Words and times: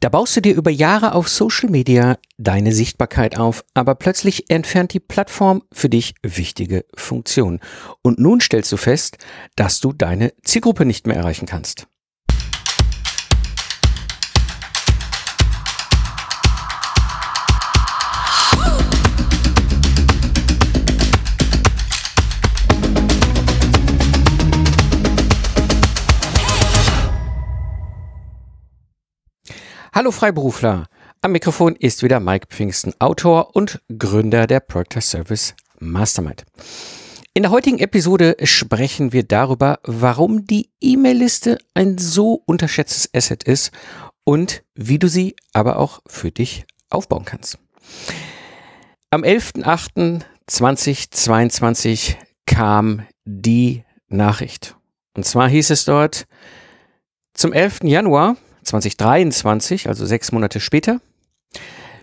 Da 0.00 0.08
baust 0.10 0.36
du 0.36 0.40
dir 0.40 0.54
über 0.54 0.70
Jahre 0.70 1.12
auf 1.14 1.28
Social 1.28 1.70
Media 1.70 2.18
deine 2.36 2.72
Sichtbarkeit 2.72 3.36
auf, 3.36 3.64
aber 3.74 3.96
plötzlich 3.96 4.48
entfernt 4.48 4.92
die 4.92 5.00
Plattform 5.00 5.64
für 5.72 5.88
dich 5.88 6.14
wichtige 6.22 6.84
Funktionen. 6.94 7.58
Und 8.02 8.20
nun 8.20 8.40
stellst 8.40 8.70
du 8.70 8.76
fest, 8.76 9.18
dass 9.56 9.80
du 9.80 9.92
deine 9.92 10.32
Zielgruppe 10.44 10.84
nicht 10.84 11.08
mehr 11.08 11.16
erreichen 11.16 11.46
kannst. 11.46 11.88
Hallo 29.98 30.12
Freiberufler. 30.12 30.86
Am 31.22 31.32
Mikrofon 31.32 31.74
ist 31.74 32.04
wieder 32.04 32.20
Mike 32.20 32.46
Pfingsten, 32.50 32.94
Autor 33.00 33.56
und 33.56 33.82
Gründer 33.98 34.46
der 34.46 34.60
Project 34.60 35.02
Service 35.02 35.56
Mastermind. 35.80 36.44
In 37.34 37.42
der 37.42 37.50
heutigen 37.50 37.80
Episode 37.80 38.36
sprechen 38.44 39.12
wir 39.12 39.24
darüber, 39.24 39.80
warum 39.82 40.44
die 40.44 40.70
E-Mail-Liste 40.80 41.58
ein 41.74 41.98
so 41.98 42.40
unterschätztes 42.46 43.12
Asset 43.12 43.42
ist 43.42 43.72
und 44.22 44.62
wie 44.76 45.00
du 45.00 45.08
sie 45.08 45.34
aber 45.52 45.80
auch 45.80 45.98
für 46.06 46.30
dich 46.30 46.64
aufbauen 46.90 47.24
kannst. 47.24 47.58
Am 49.10 49.24
11.08.2022 49.24 52.14
kam 52.46 53.04
die 53.24 53.82
Nachricht. 54.06 54.76
Und 55.16 55.26
zwar 55.26 55.48
hieß 55.48 55.70
es 55.70 55.86
dort, 55.86 56.28
zum 57.34 57.52
11. 57.52 57.80
Januar 57.82 58.36
2023, 58.68 59.88
also 59.88 60.06
sechs 60.06 60.32
Monate 60.32 60.60
später, 60.60 61.00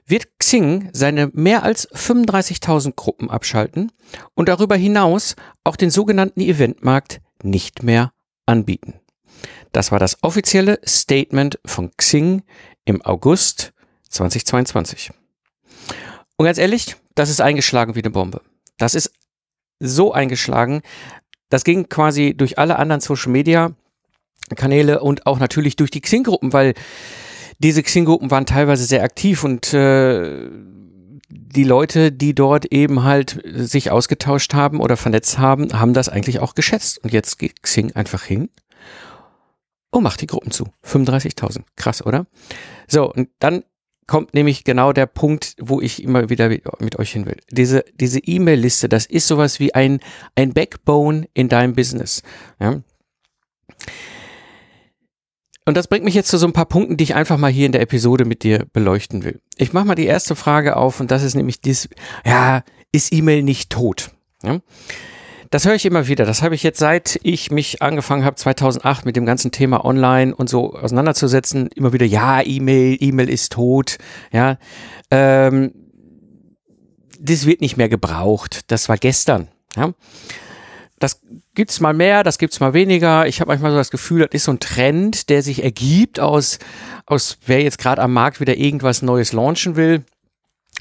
wird 0.05 0.39
Xing 0.39 0.89
seine 0.93 1.29
mehr 1.33 1.63
als 1.63 1.89
35.000 1.91 2.93
Gruppen 2.95 3.29
abschalten 3.29 3.91
und 4.35 4.49
darüber 4.49 4.75
hinaus 4.75 5.35
auch 5.63 5.75
den 5.75 5.89
sogenannten 5.89 6.41
Eventmarkt 6.41 7.21
nicht 7.41 7.83
mehr 7.83 8.13
anbieten. 8.45 8.99
Das 9.71 9.91
war 9.91 9.99
das 9.99 10.17
offizielle 10.21 10.79
Statement 10.85 11.59
von 11.65 11.91
Xing 11.97 12.43
im 12.85 13.01
August 13.01 13.73
2022. 14.09 15.11
Und 16.37 16.45
ganz 16.45 16.57
ehrlich, 16.57 16.95
das 17.15 17.29
ist 17.29 17.41
eingeschlagen 17.41 17.95
wie 17.95 18.01
eine 18.01 18.11
Bombe. 18.11 18.41
Das 18.77 18.95
ist 18.95 19.11
so 19.79 20.13
eingeschlagen. 20.13 20.81
Das 21.49 21.63
ging 21.63 21.89
quasi 21.89 22.33
durch 22.35 22.57
alle 22.57 22.77
anderen 22.77 23.01
Social 23.01 23.31
Media 23.31 23.71
Kanäle 24.55 25.01
und 25.01 25.25
auch 25.25 25.39
natürlich 25.39 25.75
durch 25.75 25.91
die 25.91 26.01
Xing-Gruppen, 26.01 26.53
weil 26.53 26.73
diese 27.59 27.83
Xing-Gruppen 27.83 28.31
waren 28.31 28.45
teilweise 28.45 28.85
sehr 28.85 29.03
aktiv 29.03 29.43
und 29.43 29.73
äh, 29.73 30.49
die 31.29 31.63
Leute, 31.63 32.11
die 32.11 32.35
dort 32.35 32.65
eben 32.65 33.03
halt 33.03 33.41
sich 33.45 33.91
ausgetauscht 33.91 34.53
haben 34.53 34.79
oder 34.79 34.97
vernetzt 34.97 35.39
haben, 35.39 35.79
haben 35.79 35.93
das 35.93 36.09
eigentlich 36.09 36.39
auch 36.39 36.53
geschätzt. 36.53 37.03
Und 37.03 37.13
jetzt 37.13 37.39
geht 37.39 37.63
Xing 37.63 37.93
einfach 37.93 38.23
hin 38.23 38.49
und 39.89 40.03
macht 40.03 40.21
die 40.21 40.27
Gruppen 40.27 40.51
zu. 40.51 40.65
35.000. 40.85 41.61
Krass, 41.75 42.05
oder? 42.05 42.27
So, 42.87 43.11
und 43.11 43.29
dann 43.39 43.63
kommt 44.07 44.33
nämlich 44.33 44.63
genau 44.63 44.93
der 44.93 45.07
Punkt, 45.07 45.55
wo 45.59 45.81
ich 45.81 46.03
immer 46.03 46.29
wieder 46.29 46.49
mit 46.49 46.99
euch 46.99 47.11
hin 47.11 47.25
will. 47.25 47.37
Diese, 47.49 47.83
diese 47.95 48.19
E-Mail-Liste, 48.19 48.87
das 48.87 49.05
ist 49.05 49.27
sowas 49.27 49.59
wie 49.59 49.73
ein, 49.73 49.99
ein 50.35 50.53
Backbone 50.53 51.27
in 51.33 51.49
deinem 51.49 51.73
Business. 51.73 52.21
Ja? 52.59 52.81
Und 55.65 55.75
das 55.75 55.87
bringt 55.87 56.05
mich 56.05 56.13
jetzt 56.13 56.29
zu 56.29 56.37
so 56.37 56.45
ein 56.45 56.53
paar 56.53 56.67
Punkten, 56.67 56.95
die 56.95 57.03
ich 57.03 57.15
einfach 57.15 57.37
mal 57.37 57.51
hier 57.51 57.65
in 57.65 57.71
der 57.71 57.81
Episode 57.81 58.23
mit 58.23 58.43
dir 58.43 58.65
beleuchten 58.71 59.23
will. 59.23 59.41
Ich 59.57 59.73
mache 59.73 59.85
mal 59.85 59.95
die 59.95 60.05
erste 60.05 60.35
Frage 60.35 60.77
auf 60.77 60.99
und 60.99 61.09
das 61.09 61.23
ist 61.23 61.35
nämlich 61.35 61.59
dies, 61.59 61.89
ja, 62.25 62.63
ist 62.91 63.11
E-Mail 63.11 63.41
nicht 63.41 63.71
tot? 63.71 64.11
Ja? 64.43 64.59
Das 65.49 65.65
höre 65.65 65.75
ich 65.75 65.85
immer 65.85 66.07
wieder. 66.07 66.25
Das 66.25 66.41
habe 66.41 66.53
ich 66.53 66.63
jetzt 66.63 66.79
seit 66.79 67.19
ich 67.23 67.49
mich 67.49 67.81
angefangen 67.81 68.25
habe 68.25 68.35
2008 68.35 69.05
mit 69.05 69.15
dem 69.15 69.25
ganzen 69.25 69.51
Thema 69.51 69.85
Online 69.85 70.35
und 70.35 70.49
so 70.49 70.73
auseinanderzusetzen 70.73 71.67
immer 71.75 71.93
wieder. 71.93 72.05
Ja, 72.05 72.41
E-Mail, 72.45 72.97
E-Mail 72.99 73.29
ist 73.29 73.53
tot. 73.53 73.97
Ja, 74.31 74.57
ähm, 75.09 75.73
das 77.19 77.45
wird 77.45 77.61
nicht 77.61 77.77
mehr 77.77 77.89
gebraucht. 77.89 78.61
Das 78.67 78.89
war 78.89 78.97
gestern. 78.97 79.47
Ja, 79.75 79.93
das 80.99 81.21
gibt's 81.55 81.79
mal 81.79 81.93
mehr, 81.93 82.23
das 82.23 82.37
gibt's 82.37 82.59
mal 82.59 82.73
weniger. 82.73 83.27
Ich 83.27 83.41
habe 83.41 83.49
manchmal 83.49 83.71
so 83.71 83.77
das 83.77 83.91
Gefühl, 83.91 84.21
das 84.21 84.29
ist 84.33 84.45
so 84.45 84.51
ein 84.51 84.59
Trend, 84.59 85.29
der 85.29 85.41
sich 85.41 85.63
ergibt 85.63 86.19
aus, 86.19 86.59
aus 87.05 87.37
wer 87.45 87.61
jetzt 87.61 87.77
gerade 87.77 88.01
am 88.01 88.13
Markt 88.13 88.39
wieder 88.39 88.55
irgendwas 88.57 89.01
Neues 89.01 89.33
launchen 89.33 89.75
will. 89.75 90.03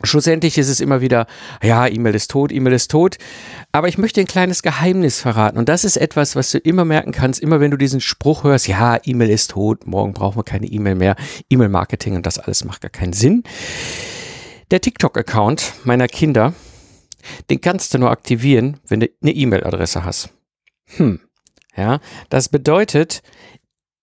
Schlussendlich 0.03 0.59
ist 0.59 0.69
es 0.69 0.81
immer 0.81 1.01
wieder, 1.01 1.27
ja, 1.63 1.87
E-Mail 1.87 2.17
ist 2.17 2.31
tot, 2.31 2.51
E-Mail 2.51 2.73
ist 2.73 2.91
tot. 2.91 3.17
Aber 3.71 3.87
ich 3.87 3.97
möchte 3.97 4.21
ein 4.21 4.27
kleines 4.27 4.63
Geheimnis 4.63 5.21
verraten. 5.21 5.57
Und 5.57 5.69
das 5.69 5.85
ist 5.85 5.97
etwas, 5.97 6.35
was 6.35 6.51
du 6.51 6.59
immer 6.59 6.85
merken 6.85 7.13
kannst, 7.13 7.41
immer 7.41 7.61
wenn 7.61 7.71
du 7.71 7.77
diesen 7.77 8.01
Spruch 8.01 8.43
hörst, 8.43 8.67
ja, 8.67 8.99
E-Mail 9.05 9.31
ist 9.31 9.53
tot, 9.53 9.87
morgen 9.87 10.13
brauchen 10.13 10.37
wir 10.37 10.43
keine 10.43 10.67
E-Mail 10.67 10.97
mehr. 10.97 11.15
E-Mail-Marketing 11.49 12.17
und 12.17 12.27
das 12.27 12.41
alles 12.41 12.65
macht 12.65 12.81
gar 12.81 12.91
keinen 12.91 13.13
Sinn. 13.13 13.45
Der 14.73 14.81
TikTok-Account 14.81 15.75
meiner 15.85 16.09
Kinder, 16.09 16.55
den 17.51 17.61
kannst 17.61 17.95
du 17.95 17.99
nur 17.99 18.11
aktivieren, 18.11 18.81
wenn 18.87 19.01
du 19.01 19.09
eine 19.23 19.33
E-Mail-Adresse 19.33 20.05
hast. 20.05 20.31
Hm. 20.97 21.21
Ja, 21.77 22.01
das 22.29 22.49
bedeutet, 22.49 23.23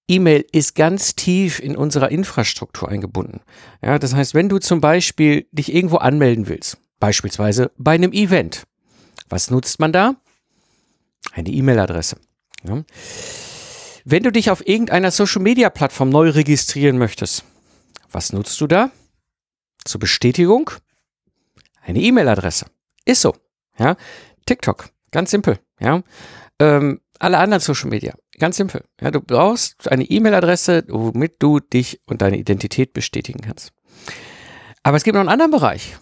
E-Mail 0.08 0.46
ist 0.52 0.76
ganz 0.76 1.16
tief 1.16 1.60
in 1.60 1.78
unserer 1.78 2.12
Infrastruktur 2.12 2.90
eingebunden. 2.90 3.42
Ja, 3.82 3.98
das 3.98 4.14
heißt, 4.14 4.34
wenn 4.34 4.50
du 4.50 4.60
zum 4.60 4.82
Beispiel 4.82 5.48
dich 5.52 5.74
irgendwo 5.74 5.98
anmelden 5.98 6.50
willst, 6.50 6.78
beispielsweise 7.00 7.72
bei 7.78 7.94
einem 7.94 8.12
Event, 8.12 8.64
was 9.30 9.50
nutzt 9.50 9.80
man 9.80 9.94
da? 9.94 10.16
Eine 11.32 11.50
E-Mail-Adresse. 11.50 12.18
Ja. 12.68 12.84
Wenn 14.04 14.24
du 14.24 14.32
dich 14.32 14.52
auf 14.52 14.68
irgendeiner 14.68 15.12
Social-Media-Plattform 15.12 16.10
neu 16.10 16.30
registrieren 16.30 16.98
möchtest, 16.98 17.46
was 18.12 18.34
nutzt 18.34 18.60
du 18.60 18.68
da? 18.68 18.92
Zur 19.86 20.00
Bestätigung? 20.00 20.72
Eine 21.82 22.02
E-Mail-Adresse. 22.02 22.66
Ist 23.06 23.22
so. 23.22 23.36
Ja. 23.78 23.96
TikTok. 24.46 24.90
Ganz 25.12 25.32
simpel. 25.32 25.60
Ja. 25.80 26.02
Ähm, 26.60 27.02
alle 27.20 27.38
anderen 27.38 27.62
Social 27.62 27.90
Media. 27.90 28.16
Ganz 28.40 28.58
simpel. 28.58 28.84
Ja, 29.00 29.12
du 29.12 29.22
brauchst 29.22 29.92
eine 29.92 30.04
E-Mail-Adresse, 30.04 30.86
womit 30.88 31.36
du 31.40 31.60
dich 31.60 32.02
und 32.06 32.22
deine 32.22 32.38
Identität 32.38 32.94
bestätigen 32.94 33.42
kannst. 33.42 33.72
Aber 34.84 34.98
es 34.98 35.04
gibt 35.04 35.14
noch 35.14 35.22
einen 35.22 35.30
anderen 35.30 35.52
Bereich. 35.52 35.96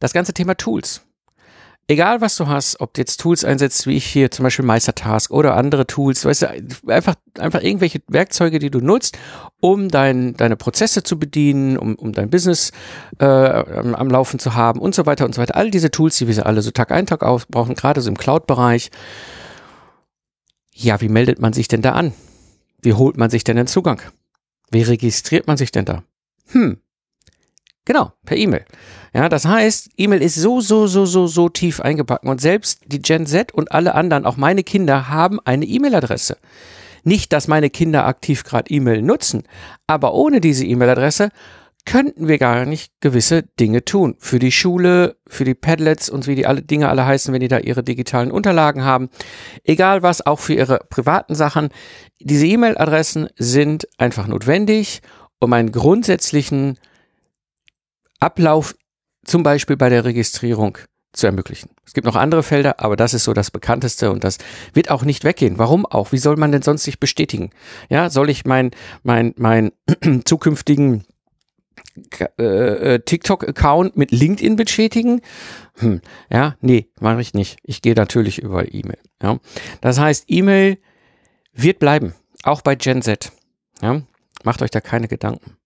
Das 0.00 0.12
ganze 0.12 0.34
Thema 0.34 0.56
Tools. 0.56 1.02
Egal 1.90 2.20
was 2.20 2.36
du 2.36 2.46
hast, 2.46 2.82
ob 2.82 2.92
du 2.92 3.00
jetzt 3.00 3.18
Tools 3.18 3.46
einsetzt, 3.46 3.86
wie 3.86 3.96
ich 3.96 4.04
hier 4.04 4.30
zum 4.30 4.42
Beispiel 4.42 4.64
Meistertask 4.66 5.30
oder 5.30 5.56
andere 5.56 5.86
Tools, 5.86 6.22
weißt 6.22 6.42
du, 6.42 6.48
einfach, 6.86 7.14
einfach 7.38 7.62
irgendwelche 7.62 8.02
Werkzeuge, 8.08 8.58
die 8.58 8.70
du 8.70 8.80
nutzt, 8.80 9.18
um 9.60 9.88
dein, 9.88 10.34
deine 10.34 10.56
Prozesse 10.56 11.02
zu 11.02 11.18
bedienen, 11.18 11.78
um, 11.78 11.94
um 11.94 12.12
dein 12.12 12.28
Business 12.28 12.72
äh, 13.18 13.24
am, 13.24 13.94
am 13.94 14.10
Laufen 14.10 14.38
zu 14.38 14.54
haben 14.54 14.80
und 14.80 14.94
so 14.94 15.06
weiter 15.06 15.24
und 15.24 15.34
so 15.34 15.40
weiter. 15.40 15.56
All 15.56 15.70
diese 15.70 15.90
Tools, 15.90 16.18
die 16.18 16.28
wir 16.28 16.44
alle 16.44 16.60
so 16.60 16.70
Tag 16.72 16.92
ein, 16.92 17.06
Tag 17.06 17.22
aus 17.22 17.46
brauchen, 17.46 17.74
gerade 17.74 18.02
so 18.02 18.10
im 18.10 18.18
Cloud-Bereich, 18.18 18.90
ja, 20.74 21.00
wie 21.00 21.08
meldet 21.08 21.40
man 21.40 21.54
sich 21.54 21.68
denn 21.68 21.80
da 21.80 21.92
an? 21.92 22.12
Wie 22.82 22.92
holt 22.92 23.16
man 23.16 23.30
sich 23.30 23.44
denn 23.44 23.56
den 23.56 23.66
Zugang? 23.66 24.02
Wie 24.70 24.82
registriert 24.82 25.46
man 25.46 25.56
sich 25.56 25.72
denn 25.72 25.86
da? 25.86 26.02
Hm. 26.48 26.82
Genau, 27.88 28.12
per 28.26 28.36
E-Mail. 28.36 28.66
Ja, 29.14 29.30
das 29.30 29.46
heißt, 29.46 29.92
E-Mail 29.96 30.20
ist 30.20 30.34
so, 30.34 30.60
so, 30.60 30.86
so, 30.86 31.06
so, 31.06 31.26
so 31.26 31.48
tief 31.48 31.80
eingebacken 31.80 32.28
und 32.28 32.38
selbst 32.38 32.82
die 32.84 33.00
Gen 33.00 33.24
Z 33.24 33.50
und 33.54 33.72
alle 33.72 33.94
anderen, 33.94 34.26
auch 34.26 34.36
meine 34.36 34.62
Kinder, 34.62 35.08
haben 35.08 35.40
eine 35.46 35.64
E-Mail-Adresse. 35.64 36.36
Nicht, 37.04 37.32
dass 37.32 37.48
meine 37.48 37.70
Kinder 37.70 38.04
aktiv 38.04 38.44
gerade 38.44 38.70
E-Mail 38.70 39.00
nutzen, 39.00 39.44
aber 39.86 40.12
ohne 40.12 40.42
diese 40.42 40.66
E-Mail-Adresse 40.66 41.30
könnten 41.86 42.28
wir 42.28 42.36
gar 42.36 42.66
nicht 42.66 42.92
gewisse 43.00 43.44
Dinge 43.58 43.82
tun. 43.86 44.16
Für 44.18 44.38
die 44.38 44.52
Schule, 44.52 45.16
für 45.26 45.46
die 45.46 45.54
Padlets 45.54 46.10
und 46.10 46.26
wie 46.26 46.34
die 46.34 46.46
alle 46.46 46.60
Dinge 46.60 46.90
alle 46.90 47.06
heißen, 47.06 47.32
wenn 47.32 47.40
die 47.40 47.48
da 47.48 47.58
ihre 47.58 47.82
digitalen 47.82 48.30
Unterlagen 48.30 48.84
haben. 48.84 49.08
Egal 49.64 50.02
was, 50.02 50.26
auch 50.26 50.40
für 50.40 50.52
ihre 50.52 50.80
privaten 50.90 51.34
Sachen. 51.34 51.70
Diese 52.20 52.44
E-Mail-Adressen 52.44 53.30
sind 53.38 53.88
einfach 53.96 54.26
notwendig, 54.26 55.00
um 55.38 55.54
einen 55.54 55.72
grundsätzlichen 55.72 56.76
Ablauf 58.20 58.74
zum 59.24 59.42
Beispiel 59.42 59.76
bei 59.76 59.88
der 59.88 60.04
Registrierung 60.04 60.78
zu 61.12 61.26
ermöglichen. 61.26 61.70
Es 61.86 61.94
gibt 61.94 62.06
noch 62.06 62.16
andere 62.16 62.42
Felder, 62.42 62.80
aber 62.80 62.96
das 62.96 63.14
ist 63.14 63.24
so 63.24 63.32
das 63.32 63.50
bekannteste 63.50 64.10
und 64.10 64.24
das 64.24 64.38
wird 64.74 64.90
auch 64.90 65.04
nicht 65.04 65.24
weggehen. 65.24 65.58
Warum 65.58 65.86
auch? 65.86 66.12
Wie 66.12 66.18
soll 66.18 66.36
man 66.36 66.52
denn 66.52 66.62
sonst 66.62 66.84
sich 66.84 67.00
bestätigen? 67.00 67.50
Ja, 67.88 68.10
soll 68.10 68.30
ich 68.30 68.44
mein, 68.44 68.70
mein, 69.02 69.34
mein 69.36 69.72
zukünftigen 70.24 71.04
äh, 72.38 72.44
äh, 72.44 72.98
TikTok-Account 73.00 73.96
mit 73.96 74.10
LinkedIn 74.10 74.56
bestätigen? 74.56 75.22
Hm, 75.76 76.00
ja, 76.30 76.56
nee, 76.60 76.88
mache 77.00 77.20
ich 77.20 77.34
nicht. 77.34 77.58
Ich 77.62 77.82
gehe 77.82 77.94
natürlich 77.94 78.38
über 78.40 78.72
E-Mail. 78.72 78.98
Ja. 79.22 79.38
Das 79.80 79.98
heißt, 79.98 80.24
E-Mail 80.28 80.78
wird 81.52 81.78
bleiben, 81.78 82.14
auch 82.42 82.60
bei 82.60 82.74
Gen 82.74 83.02
Z. 83.02 83.32
Ja. 83.80 84.02
Macht 84.44 84.62
euch 84.62 84.70
da 84.70 84.80
keine 84.80 85.08
Gedanken. 85.08 85.56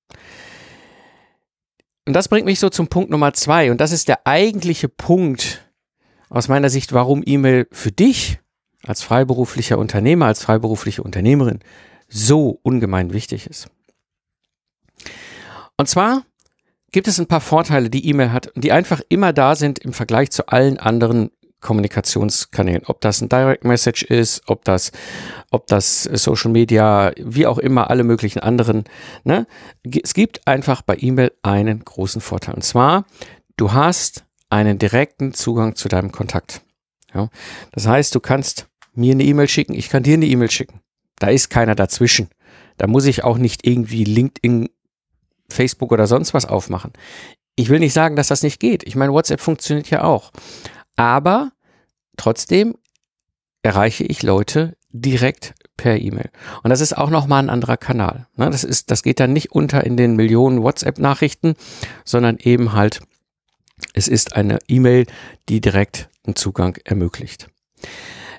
Und 2.07 2.15
das 2.15 2.29
bringt 2.29 2.47
mich 2.47 2.59
so 2.59 2.69
zum 2.69 2.89
Punkt 2.89 3.11
Nummer 3.11 3.33
zwei. 3.33 3.71
Und 3.71 3.81
das 3.81 3.93
ist 3.93 4.09
der 4.09 4.27
eigentliche 4.27 4.89
Punkt 4.89 5.69
aus 6.29 6.49
meiner 6.49 6.71
Sicht, 6.71 6.93
warum 6.93 7.23
E-Mail 7.25 7.69
für 7.71 7.93
dich 7.93 8.41
als 8.85 9.03
freiberuflicher 9.03 9.79
Unternehmer, 9.79 10.27
als 10.27 10.43
freiberufliche 10.43 11.03
Unternehmerin 11.03 11.61
so 12.09 12.59
ungemein 12.63 13.13
wichtig 13.13 13.47
ist. 13.47 13.69
Und 15.77 15.89
zwar 15.89 16.25
gibt 16.91 17.09
es 17.09 17.19
ein 17.19 17.27
paar 17.27 17.41
Vorteile, 17.41 17.91
die 17.91 18.07
E-Mail 18.07 18.33
hat, 18.33 18.53
die 18.55 18.73
einfach 18.73 19.01
immer 19.09 19.33
da 19.33 19.55
sind 19.55 19.79
im 19.79 19.93
Vergleich 19.93 20.31
zu 20.31 20.49
allen 20.49 20.79
anderen 20.79 21.31
Kommunikationskanälen. 21.63 22.83
Ob 22.87 23.01
das 23.01 23.23
ein 23.23 23.29
Direct 23.29 23.65
Message 23.65 24.03
ist, 24.03 24.43
ob 24.47 24.65
das, 24.65 24.93
ob 25.51 25.67
das 25.69 26.03
Social 26.03 26.51
Media, 26.51 27.13
wie 27.17 27.47
auch 27.47 27.59
immer, 27.59 27.89
alle 27.89 28.05
möglichen 28.05 28.41
anderen. 28.41 28.85
Ne? 29.25 29.47
Es 30.03 30.13
gibt 30.13 30.47
einfach 30.47 30.83
bei 30.83 30.97
E-Mail 30.99 31.33
einen 31.43 31.85
großen 31.85 32.21
Vorteil. 32.21 32.55
Und 32.55 32.63
zwar, 32.63 33.07
du 33.57 33.73
hast 33.73 34.25
einen 34.51 34.79
direkten 34.79 35.33
Zugang 35.33 35.77
zu 35.77 35.89
deinem 35.89 36.13
Kontakt. 36.13 36.63
Ja? 37.15 37.31
Das 37.73 37.87
heißt, 37.87 38.15
du 38.15 38.21
kannst 38.21 38.67
mir 38.95 39.13
eine 39.13 39.25
E-Mail 39.25 39.49
schicken, 39.49 39.73
ich 39.75 39.89
kann 39.89 40.03
dir 40.03 40.15
eine 40.15 40.27
E-Mail 40.27 40.51
schicken. 40.51 40.81
Da 41.19 41.29
ist 41.29 41.49
keiner 41.49 41.75
dazwischen. 41.75 42.29
Da 42.77 42.87
muss 42.87 43.07
ich 43.07 43.25
auch 43.25 43.39
nicht 43.39 43.67
irgendwie 43.67 44.05
LinkedIn, 44.05 44.69
Facebook 45.49 45.93
oder 45.93 46.07
sonst 46.07 46.35
was 46.35 46.47
aufmachen. 46.47 46.93
Ich 47.55 47.69
will 47.69 47.79
nicht 47.79 47.93
sagen, 47.93 48.17
dass 48.17 48.29
das 48.29 48.43
nicht 48.43 48.59
geht. 48.59 48.83
Ich 48.85 48.97
meine, 48.97 49.13
WhatsApp 49.13 49.41
funktioniert 49.41 49.91
ja 49.91 50.05
auch. 50.05 50.33
Aber 50.97 51.53
trotzdem 52.17 52.77
erreiche 53.63 54.05
ich 54.05 54.23
Leute 54.23 54.77
direkt 54.91 55.55
per 55.77 55.99
E-Mail. 55.99 56.31
Und 56.63 56.71
das 56.71 56.81
ist 56.81 56.97
auch 56.97 57.11
nochmal 57.11 57.43
ein 57.43 57.51
anderer 57.51 57.77
Kanal. 57.77 58.27
Ne? 58.37 58.51
Das 58.51 58.65
ist, 58.65 58.91
das 58.91 59.03
geht 59.03 59.21
dann 59.21 59.33
nicht 59.33 59.53
unter 59.53 59.85
in 59.85 59.97
den 59.97 60.17
Millionen 60.17 60.63
WhatsApp-Nachrichten, 60.63 61.55
sondern 62.05 62.37
eben 62.39 62.73
halt, 62.73 63.01
es 63.95 64.09
ist 64.09 64.37
eine 64.37 64.59
E-Mail, 64.69 65.07
die 65.49 65.61
direkt 65.61 66.09
einen 66.25 66.37
Zugang 66.37 66.77
ermöglicht. 66.85 67.49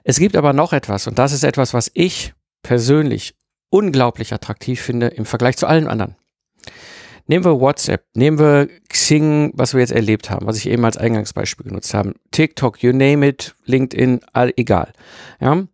Es 0.04 0.20
gibt 0.20 0.36
aber 0.36 0.54
noch 0.54 0.74
etwas, 0.74 1.08
und 1.08 1.18
das 1.18 1.32
ist 1.32 1.44
etwas, 1.44 1.74
was 1.74 1.90
ich 1.94 2.34
persönlich 2.62 3.36
unglaublich 3.70 4.34
attraktiv 4.34 4.82
finde 4.82 5.08
im 5.08 5.26
Vergleich 5.26 5.58
zu 5.58 5.68
allen 5.68 5.88
anderen. 5.88 6.16
Nehmen 7.26 7.46
wir 7.46 7.60
WhatsApp, 7.60 8.06
nehmen 8.16 8.38
wir 8.38 8.68
Xing, 8.90 9.52
was 9.56 9.74
wir 9.74 9.80
jetzt 9.80 9.94
erlebt 9.94 10.30
haben, 10.30 10.46
was 10.46 10.58
ich 10.58 10.68
eben 10.68 10.84
als 10.84 10.98
Eingangsbeispiel 10.98 11.66
genutzt 11.66 11.94
habe, 11.94 12.16
TikTok, 12.32 12.84
you 12.84 12.92
name 12.92 13.26
it, 13.26 13.56
LinkedIn, 13.66 14.20
all, 14.34 14.52
egal. 14.58 14.92
Ja. 15.40 15.66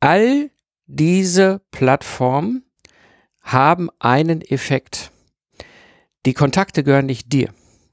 All 0.00 0.50
diese 0.86 1.62
Plattformen 1.70 2.64
haben 3.40 3.88
einen 3.98 4.42
Effekt. 4.42 5.10
Die 6.26 6.34
Kontakte 6.34 6.84
gehören 6.84 7.06
nicht 7.06 7.32
dir. 7.32 7.50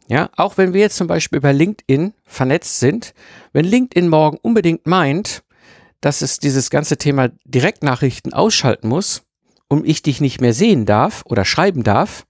Ja, 0.08 0.30
auch 0.36 0.58
wenn 0.58 0.74
wir 0.74 0.82
jetzt 0.82 0.98
zum 0.98 1.08
Beispiel 1.08 1.40
bei 1.40 1.54
LinkedIn 1.54 2.14
vernetzt 2.26 2.82
sind, 2.82 3.14
wenn 3.54 3.64
LinkedIn 3.64 4.10
morgen 4.10 4.38
unbedingt 4.42 4.88
meint, 4.88 5.44
dass 6.02 6.22
es 6.22 6.40
dieses 6.40 6.70
ganze 6.70 6.98
Thema 6.98 7.30
Direktnachrichten 7.46 8.34
ausschalten 8.34 8.90
muss 8.90 9.24
und 9.70 9.88
ich 9.88 10.02
dich 10.02 10.20
nicht 10.20 10.42
mehr 10.42 10.54
sehen 10.54 10.86
darf 10.86 11.24
oder 11.26 11.46
schreiben 11.46 11.84
darf, 11.84 12.26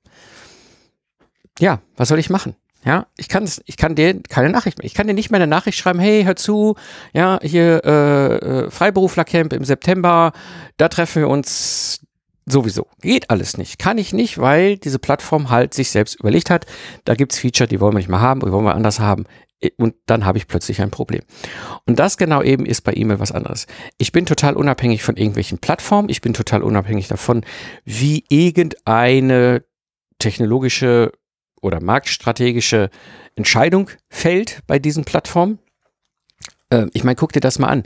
ja, 1.59 1.81
was 1.95 2.09
soll 2.09 2.19
ich 2.19 2.29
machen? 2.29 2.55
Ja, 2.83 3.05
ich 3.15 3.29
kann 3.29 3.47
ich 3.65 3.77
kann 3.77 3.95
dir 3.95 4.21
keine 4.23 4.49
Nachricht 4.49 4.79
mehr. 4.79 4.85
Ich 4.85 4.95
kann 4.95 5.05
dir 5.05 5.13
nicht 5.13 5.29
mehr 5.29 5.39
eine 5.39 5.47
Nachricht 5.47 5.77
schreiben, 5.77 5.99
hey, 5.99 6.23
hör 6.23 6.35
zu, 6.35 6.75
ja, 7.13 7.39
hier 7.43 7.81
äh, 7.85 8.35
äh, 8.37 8.71
Freiberuflercamp 8.71 9.53
im 9.53 9.63
September, 9.63 10.31
da 10.77 10.87
treffen 10.87 11.21
wir 11.21 11.29
uns 11.29 12.01
sowieso. 12.47 12.87
Geht 13.01 13.29
alles 13.29 13.57
nicht. 13.57 13.77
Kann 13.77 13.99
ich 13.99 14.13
nicht, 14.13 14.39
weil 14.39 14.77
diese 14.77 14.97
Plattform 14.97 15.51
halt 15.51 15.75
sich 15.75 15.91
selbst 15.91 16.19
überlegt 16.19 16.49
hat, 16.49 16.65
da 17.05 17.13
gibt's 17.13 17.37
Feature, 17.37 17.67
die 17.67 17.79
wollen 17.79 17.93
wir 17.93 17.99
nicht 17.99 18.09
mehr 18.09 18.19
haben, 18.19 18.41
die 18.41 18.51
wollen 18.51 18.65
wir 18.65 18.73
anders 18.73 18.99
haben. 18.99 19.25
Und 19.77 19.93
dann 20.07 20.25
habe 20.25 20.39
ich 20.39 20.47
plötzlich 20.47 20.81
ein 20.81 20.89
Problem. 20.89 21.21
Und 21.85 21.99
das 21.99 22.17
genau 22.17 22.41
eben 22.41 22.65
ist 22.65 22.81
bei 22.81 22.93
E-Mail 22.95 23.19
was 23.19 23.31
anderes. 23.31 23.67
Ich 23.99 24.11
bin 24.11 24.25
total 24.25 24.55
unabhängig 24.55 25.03
von 25.03 25.17
irgendwelchen 25.17 25.59
Plattformen. 25.59 26.09
Ich 26.09 26.21
bin 26.21 26.33
total 26.33 26.63
unabhängig 26.63 27.07
davon, 27.07 27.45
wie 27.85 28.23
irgendeine 28.29 29.63
technologische 30.17 31.11
oder 31.61 31.81
marktstrategische 31.81 32.89
Entscheidung 33.35 33.89
fällt 34.09 34.61
bei 34.67 34.79
diesen 34.79 35.05
Plattformen. 35.05 35.59
Äh, 36.69 36.87
ich 36.93 37.03
meine, 37.03 37.15
guck 37.15 37.31
dir 37.31 37.39
das 37.39 37.59
mal 37.59 37.67
an. 37.67 37.83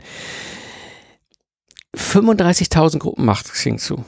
35.000 1.94 2.98
Gruppen 2.98 3.24
macht 3.24 3.50
Xing 3.50 3.78
zu. 3.78 4.04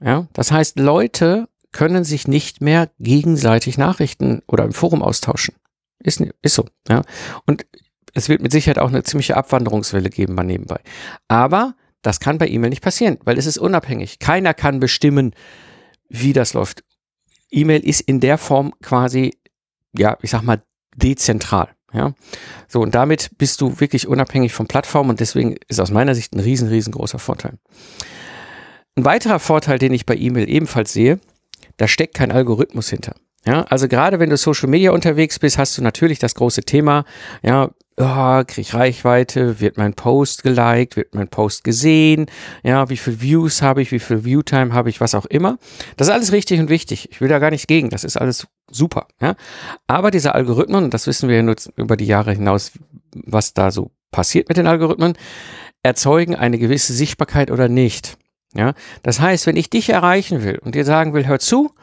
Ja, 0.00 0.26
das 0.32 0.50
heißt, 0.50 0.78
Leute 0.78 1.48
können 1.72 2.04
sich 2.04 2.28
nicht 2.28 2.60
mehr 2.60 2.90
gegenseitig 2.98 3.78
Nachrichten 3.78 4.42
oder 4.46 4.64
im 4.64 4.72
Forum 4.72 5.02
austauschen. 5.02 5.54
Ist, 6.02 6.20
ist 6.42 6.54
so. 6.54 6.66
Ja. 6.88 7.02
Und 7.46 7.66
es 8.14 8.28
wird 8.28 8.42
mit 8.42 8.52
Sicherheit 8.52 8.78
auch 8.78 8.88
eine 8.88 9.02
ziemliche 9.02 9.36
Abwanderungswelle 9.36 10.10
geben 10.10 10.34
mal 10.34 10.44
nebenbei. 10.44 10.80
Aber 11.28 11.74
das 12.02 12.20
kann 12.20 12.38
bei 12.38 12.48
E-Mail 12.48 12.70
nicht 12.70 12.82
passieren, 12.82 13.18
weil 13.24 13.38
es 13.38 13.46
ist 13.46 13.58
unabhängig. 13.58 14.18
Keiner 14.18 14.54
kann 14.54 14.78
bestimmen, 14.78 15.34
wie 16.08 16.32
das 16.32 16.52
läuft. 16.52 16.84
E-Mail 17.54 17.80
ist 17.80 18.00
in 18.00 18.20
der 18.20 18.38
Form 18.38 18.72
quasi, 18.82 19.34
ja, 19.96 20.16
ich 20.22 20.30
sag 20.30 20.42
mal, 20.42 20.62
dezentral. 20.96 21.68
Ja, 21.92 22.12
so 22.66 22.80
und 22.80 22.92
damit 22.96 23.30
bist 23.38 23.60
du 23.60 23.78
wirklich 23.78 24.08
unabhängig 24.08 24.52
von 24.52 24.66
Plattformen 24.66 25.10
und 25.10 25.20
deswegen 25.20 25.56
ist 25.68 25.80
aus 25.80 25.92
meiner 25.92 26.16
Sicht 26.16 26.34
ein 26.34 26.40
riesen, 26.40 26.68
riesengroßer 26.68 27.20
Vorteil. 27.20 27.52
Ein 28.96 29.04
weiterer 29.04 29.38
Vorteil, 29.38 29.78
den 29.78 29.94
ich 29.94 30.04
bei 30.04 30.16
E-Mail 30.16 30.48
ebenfalls 30.48 30.92
sehe, 30.92 31.20
da 31.76 31.86
steckt 31.86 32.14
kein 32.14 32.32
Algorithmus 32.32 32.88
hinter. 32.90 33.14
Ja, 33.46 33.62
also 33.64 33.86
gerade 33.88 34.18
wenn 34.18 34.30
du 34.30 34.36
Social 34.36 34.68
Media 34.68 34.90
unterwegs 34.90 35.38
bist, 35.38 35.56
hast 35.56 35.78
du 35.78 35.82
natürlich 35.82 36.18
das 36.18 36.34
große 36.34 36.62
Thema, 36.62 37.04
ja, 37.42 37.70
oh, 37.96 38.42
krieg 38.46 38.58
ich 38.58 38.74
Reichweite, 38.74 39.60
wird 39.60 39.76
mein 39.76 39.94
Post 39.94 40.42
geliked, 40.42 40.96
wird 40.96 41.14
mein 41.14 41.28
Post 41.28 41.64
gesehen, 41.64 42.26
ja, 42.62 42.88
wie 42.88 42.96
viel 42.96 43.20
Views 43.20 43.62
habe 43.62 43.82
ich, 43.82 43.92
wie 43.92 43.98
viel 43.98 44.24
Viewtime 44.24 44.72
habe 44.72 44.90
ich, 44.90 45.00
was 45.00 45.14
auch 45.14 45.26
immer. 45.26 45.58
Das 45.96 46.08
ist 46.08 46.14
alles 46.14 46.32
richtig 46.32 46.60
und 46.60 46.68
wichtig. 46.68 47.10
Ich 47.10 47.20
will 47.20 47.28
da 47.28 47.38
gar 47.38 47.50
nicht 47.50 47.68
gegen, 47.68 47.90
das 47.90 48.04
ist 48.04 48.16
alles 48.16 48.46
super, 48.70 49.08
ja. 49.20 49.36
Aber 49.86 50.10
diese 50.10 50.34
Algorithmen, 50.34 50.90
das 50.90 51.06
wissen 51.06 51.28
wir 51.28 51.36
ja 51.36 51.42
nur 51.42 51.56
über 51.76 51.96
die 51.96 52.06
Jahre 52.06 52.32
hinaus, 52.32 52.72
was 53.14 53.54
da 53.54 53.70
so 53.70 53.90
passiert 54.10 54.48
mit 54.48 54.56
den 54.56 54.66
Algorithmen, 54.66 55.14
erzeugen 55.82 56.34
eine 56.34 56.58
gewisse 56.58 56.92
Sichtbarkeit 56.92 57.50
oder 57.50 57.68
nicht. 57.68 58.16
Ja, 58.56 58.74
das 59.02 59.18
heißt, 59.20 59.46
wenn 59.46 59.56
ich 59.56 59.68
dich 59.68 59.90
erreichen 59.90 60.44
will 60.44 60.58
und 60.58 60.76
dir 60.76 60.84
sagen 60.84 61.12
will, 61.12 61.26
hör 61.26 61.40
zu, 61.40 61.74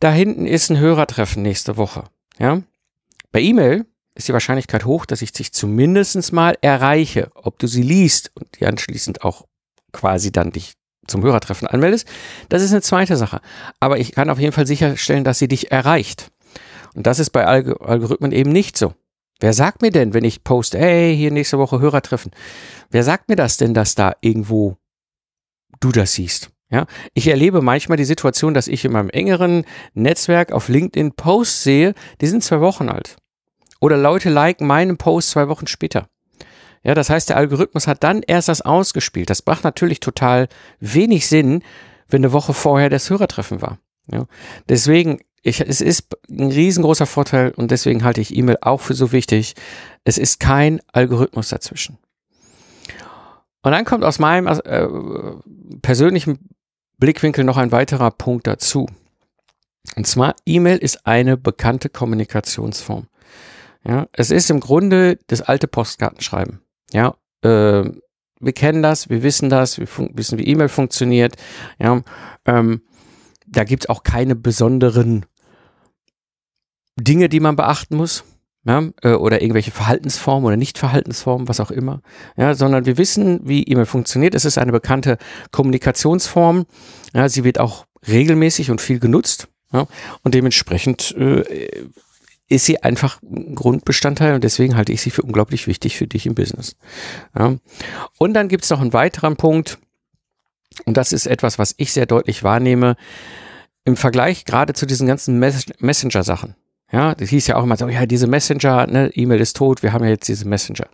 da 0.00 0.10
hinten 0.10 0.46
ist 0.46 0.70
ein 0.70 0.78
Hörertreffen 0.78 1.42
nächste 1.42 1.76
Woche. 1.76 2.04
Ja? 2.38 2.62
Bei 3.30 3.40
E-Mail 3.40 3.86
ist 4.14 4.28
die 4.28 4.32
Wahrscheinlichkeit 4.32 4.84
hoch, 4.84 5.06
dass 5.06 5.22
ich 5.22 5.32
dich 5.32 5.52
zumindest 5.52 6.32
mal 6.32 6.56
erreiche, 6.60 7.30
ob 7.34 7.58
du 7.58 7.66
sie 7.66 7.82
liest 7.82 8.30
und 8.34 8.60
die 8.60 8.66
anschließend 8.66 9.24
auch 9.24 9.46
quasi 9.92 10.32
dann 10.32 10.52
dich 10.52 10.74
zum 11.06 11.22
Hörertreffen 11.22 11.68
anmeldest. 11.68 12.06
Das 12.48 12.62
ist 12.62 12.72
eine 12.72 12.82
zweite 12.82 13.16
Sache. 13.16 13.40
Aber 13.80 13.98
ich 13.98 14.12
kann 14.12 14.30
auf 14.30 14.38
jeden 14.38 14.52
Fall 14.52 14.66
sicherstellen, 14.66 15.24
dass 15.24 15.38
sie 15.38 15.48
dich 15.48 15.72
erreicht. 15.72 16.30
Und 16.94 17.06
das 17.06 17.18
ist 17.18 17.30
bei 17.30 17.46
Alg 17.46 17.80
Algorithmen 17.80 18.32
eben 18.32 18.52
nicht 18.52 18.76
so. 18.76 18.94
Wer 19.40 19.52
sagt 19.52 19.82
mir 19.82 19.90
denn, 19.90 20.14
wenn 20.14 20.24
ich 20.24 20.44
poste, 20.44 20.78
ey, 20.78 21.16
hier 21.16 21.32
nächste 21.32 21.58
Woche 21.58 21.80
Hörertreffen, 21.80 22.30
wer 22.90 23.02
sagt 23.02 23.28
mir 23.28 23.34
das 23.34 23.56
denn, 23.56 23.74
dass 23.74 23.96
da 23.96 24.14
irgendwo 24.20 24.76
du 25.80 25.90
das 25.90 26.12
siehst? 26.12 26.50
Ja, 26.70 26.86
ich 27.12 27.26
erlebe 27.26 27.60
manchmal 27.60 27.98
die 27.98 28.04
Situation, 28.04 28.54
dass 28.54 28.66
ich 28.66 28.84
in 28.84 28.92
meinem 28.92 29.10
engeren 29.10 29.66
Netzwerk 29.92 30.52
auf 30.52 30.68
LinkedIn 30.68 31.12
Posts 31.12 31.64
sehe, 31.64 31.94
die 32.20 32.26
sind 32.26 32.42
zwei 32.42 32.60
Wochen 32.60 32.88
alt. 32.88 33.16
Oder 33.82 33.96
Leute 33.96 34.30
liken 34.30 34.68
meinen 34.68 34.96
Post 34.96 35.30
zwei 35.30 35.48
Wochen 35.48 35.66
später. 35.66 36.06
Ja, 36.84 36.94
das 36.94 37.10
heißt, 37.10 37.28
der 37.28 37.36
Algorithmus 37.36 37.88
hat 37.88 38.04
dann 38.04 38.22
erst 38.22 38.48
das 38.48 38.62
ausgespielt. 38.62 39.28
Das 39.28 39.44
macht 39.44 39.64
natürlich 39.64 39.98
total 39.98 40.48
wenig 40.78 41.26
Sinn, 41.26 41.64
wenn 42.08 42.20
eine 42.20 42.32
Woche 42.32 42.54
vorher 42.54 42.90
das 42.90 43.10
Hörertreffen 43.10 43.60
war. 43.60 43.78
Ja, 44.06 44.26
deswegen, 44.68 45.18
ich, 45.42 45.60
es 45.60 45.80
ist 45.80 46.16
ein 46.30 46.52
riesengroßer 46.52 47.06
Vorteil 47.06 47.50
und 47.56 47.72
deswegen 47.72 48.04
halte 48.04 48.20
ich 48.20 48.36
E-Mail 48.36 48.58
auch 48.60 48.80
für 48.80 48.94
so 48.94 49.10
wichtig. 49.10 49.54
Es 50.04 50.16
ist 50.16 50.38
kein 50.38 50.80
Algorithmus 50.92 51.48
dazwischen. 51.48 51.98
Und 53.62 53.72
dann 53.72 53.84
kommt 53.84 54.04
aus 54.04 54.20
meinem 54.20 54.46
äh, 54.46 54.86
persönlichen 55.82 56.50
Blickwinkel 56.98 57.42
noch 57.42 57.56
ein 57.56 57.72
weiterer 57.72 58.12
Punkt 58.12 58.46
dazu. 58.46 58.86
Und 59.96 60.06
zwar, 60.06 60.36
E-Mail 60.46 60.78
ist 60.78 61.04
eine 61.04 61.36
bekannte 61.36 61.88
Kommunikationsform. 61.88 63.08
Ja, 63.84 64.06
es 64.12 64.30
ist 64.30 64.50
im 64.50 64.60
Grunde 64.60 65.18
das 65.26 65.42
alte 65.42 65.66
Postkartenschreiben. 65.66 66.60
Ja, 66.92 67.14
äh, 67.42 67.84
wir 68.40 68.52
kennen 68.52 68.82
das, 68.82 69.08
wir 69.08 69.22
wissen 69.22 69.50
das, 69.50 69.78
wir 69.78 69.88
wissen, 70.14 70.38
wie 70.38 70.46
E-Mail 70.46 70.68
funktioniert. 70.68 71.36
Ja, 71.78 72.02
ähm, 72.44 72.82
da 73.46 73.64
gibt 73.64 73.84
es 73.84 73.88
auch 73.88 74.02
keine 74.02 74.34
besonderen 74.34 75.26
Dinge, 76.96 77.28
die 77.28 77.40
man 77.40 77.56
beachten 77.56 77.96
muss 77.96 78.24
ja, 78.64 78.90
äh, 79.02 79.12
oder 79.12 79.42
irgendwelche 79.42 79.70
Verhaltensformen 79.70 80.46
oder 80.46 80.56
Nichtverhaltensformen, 80.56 81.48
was 81.48 81.60
auch 81.60 81.70
immer, 81.70 82.00
ja, 82.36 82.54
sondern 82.54 82.86
wir 82.86 82.96
wissen, 82.96 83.40
wie 83.44 83.64
E-Mail 83.64 83.86
funktioniert. 83.86 84.34
Es 84.34 84.44
ist 84.44 84.58
eine 84.58 84.72
bekannte 84.72 85.18
Kommunikationsform. 85.50 86.66
Ja, 87.12 87.28
sie 87.28 87.44
wird 87.44 87.58
auch 87.58 87.86
regelmäßig 88.06 88.70
und 88.70 88.80
viel 88.80 89.00
genutzt. 89.00 89.48
Ja, 89.72 89.86
und 90.22 90.34
dementsprechend 90.34 91.14
äh, 91.16 91.44
ist 92.52 92.66
sie 92.66 92.82
einfach 92.82 93.20
ein 93.22 93.54
Grundbestandteil 93.54 94.34
und 94.34 94.44
deswegen 94.44 94.76
halte 94.76 94.92
ich 94.92 95.00
sie 95.00 95.10
für 95.10 95.22
unglaublich 95.22 95.66
wichtig 95.66 95.96
für 95.96 96.06
dich 96.06 96.26
im 96.26 96.34
Business. 96.34 96.76
Ja. 97.36 97.56
Und 98.18 98.34
dann 98.34 98.48
gibt 98.48 98.64
es 98.64 98.70
noch 98.70 98.80
einen 98.80 98.92
weiteren 98.92 99.36
Punkt, 99.36 99.78
und 100.84 100.96
das 100.96 101.12
ist 101.12 101.26
etwas, 101.26 101.58
was 101.58 101.74
ich 101.78 101.92
sehr 101.92 102.06
deutlich 102.06 102.42
wahrnehme, 102.42 102.96
im 103.84 103.96
Vergleich 103.96 104.44
gerade 104.44 104.74
zu 104.74 104.86
diesen 104.86 105.06
ganzen 105.06 105.38
Mess 105.38 105.66
Messenger-Sachen. 105.78 106.54
Ja, 106.90 107.14
das 107.14 107.30
hieß 107.30 107.46
ja 107.46 107.56
auch 107.56 107.64
immer 107.64 107.76
so, 107.76 107.88
ja, 107.88 108.04
diese 108.04 108.26
Messenger, 108.26 108.86
ne, 108.86 109.10
E-Mail 109.14 109.40
ist 109.40 109.56
tot, 109.56 109.82
wir 109.82 109.94
haben 109.94 110.04
ja 110.04 110.10
jetzt 110.10 110.28
diese 110.28 110.46
Messenger. 110.46 110.86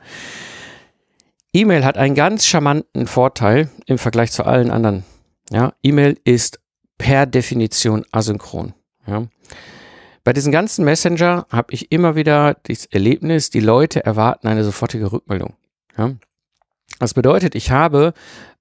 E-Mail 1.53 1.85
hat 1.85 1.97
einen 1.97 2.15
ganz 2.15 2.47
charmanten 2.47 3.09
Vorteil 3.09 3.69
im 3.87 3.99
Vergleich 3.99 4.31
zu 4.31 4.45
allen 4.45 4.71
anderen. 4.71 5.05
Ja, 5.51 5.73
E-Mail 5.83 6.19
ist 6.25 6.61
per 6.99 7.27
Definition 7.27 8.05
asynchron. 8.13 8.75
Ja. 9.07 9.27
Bei 10.29 10.35
diesen 10.35 10.53
ganzen 10.53 10.85
Messenger 10.85 11.47
habe 11.51 11.73
ich 11.73 11.91
immer 11.91 12.15
wieder 12.15 12.59
das 12.65 12.85
Erlebnis, 12.85 13.49
die 13.49 13.61
Leute 13.61 14.05
erwarten 14.05 14.47
eine 14.47 14.63
sofortige 14.63 15.11
Rückmeldung. 15.11 15.55
Ja. 15.97 16.17
Das 16.99 17.15
bedeutet, 17.15 17.55
ich 17.55 17.71
habe 17.71 18.13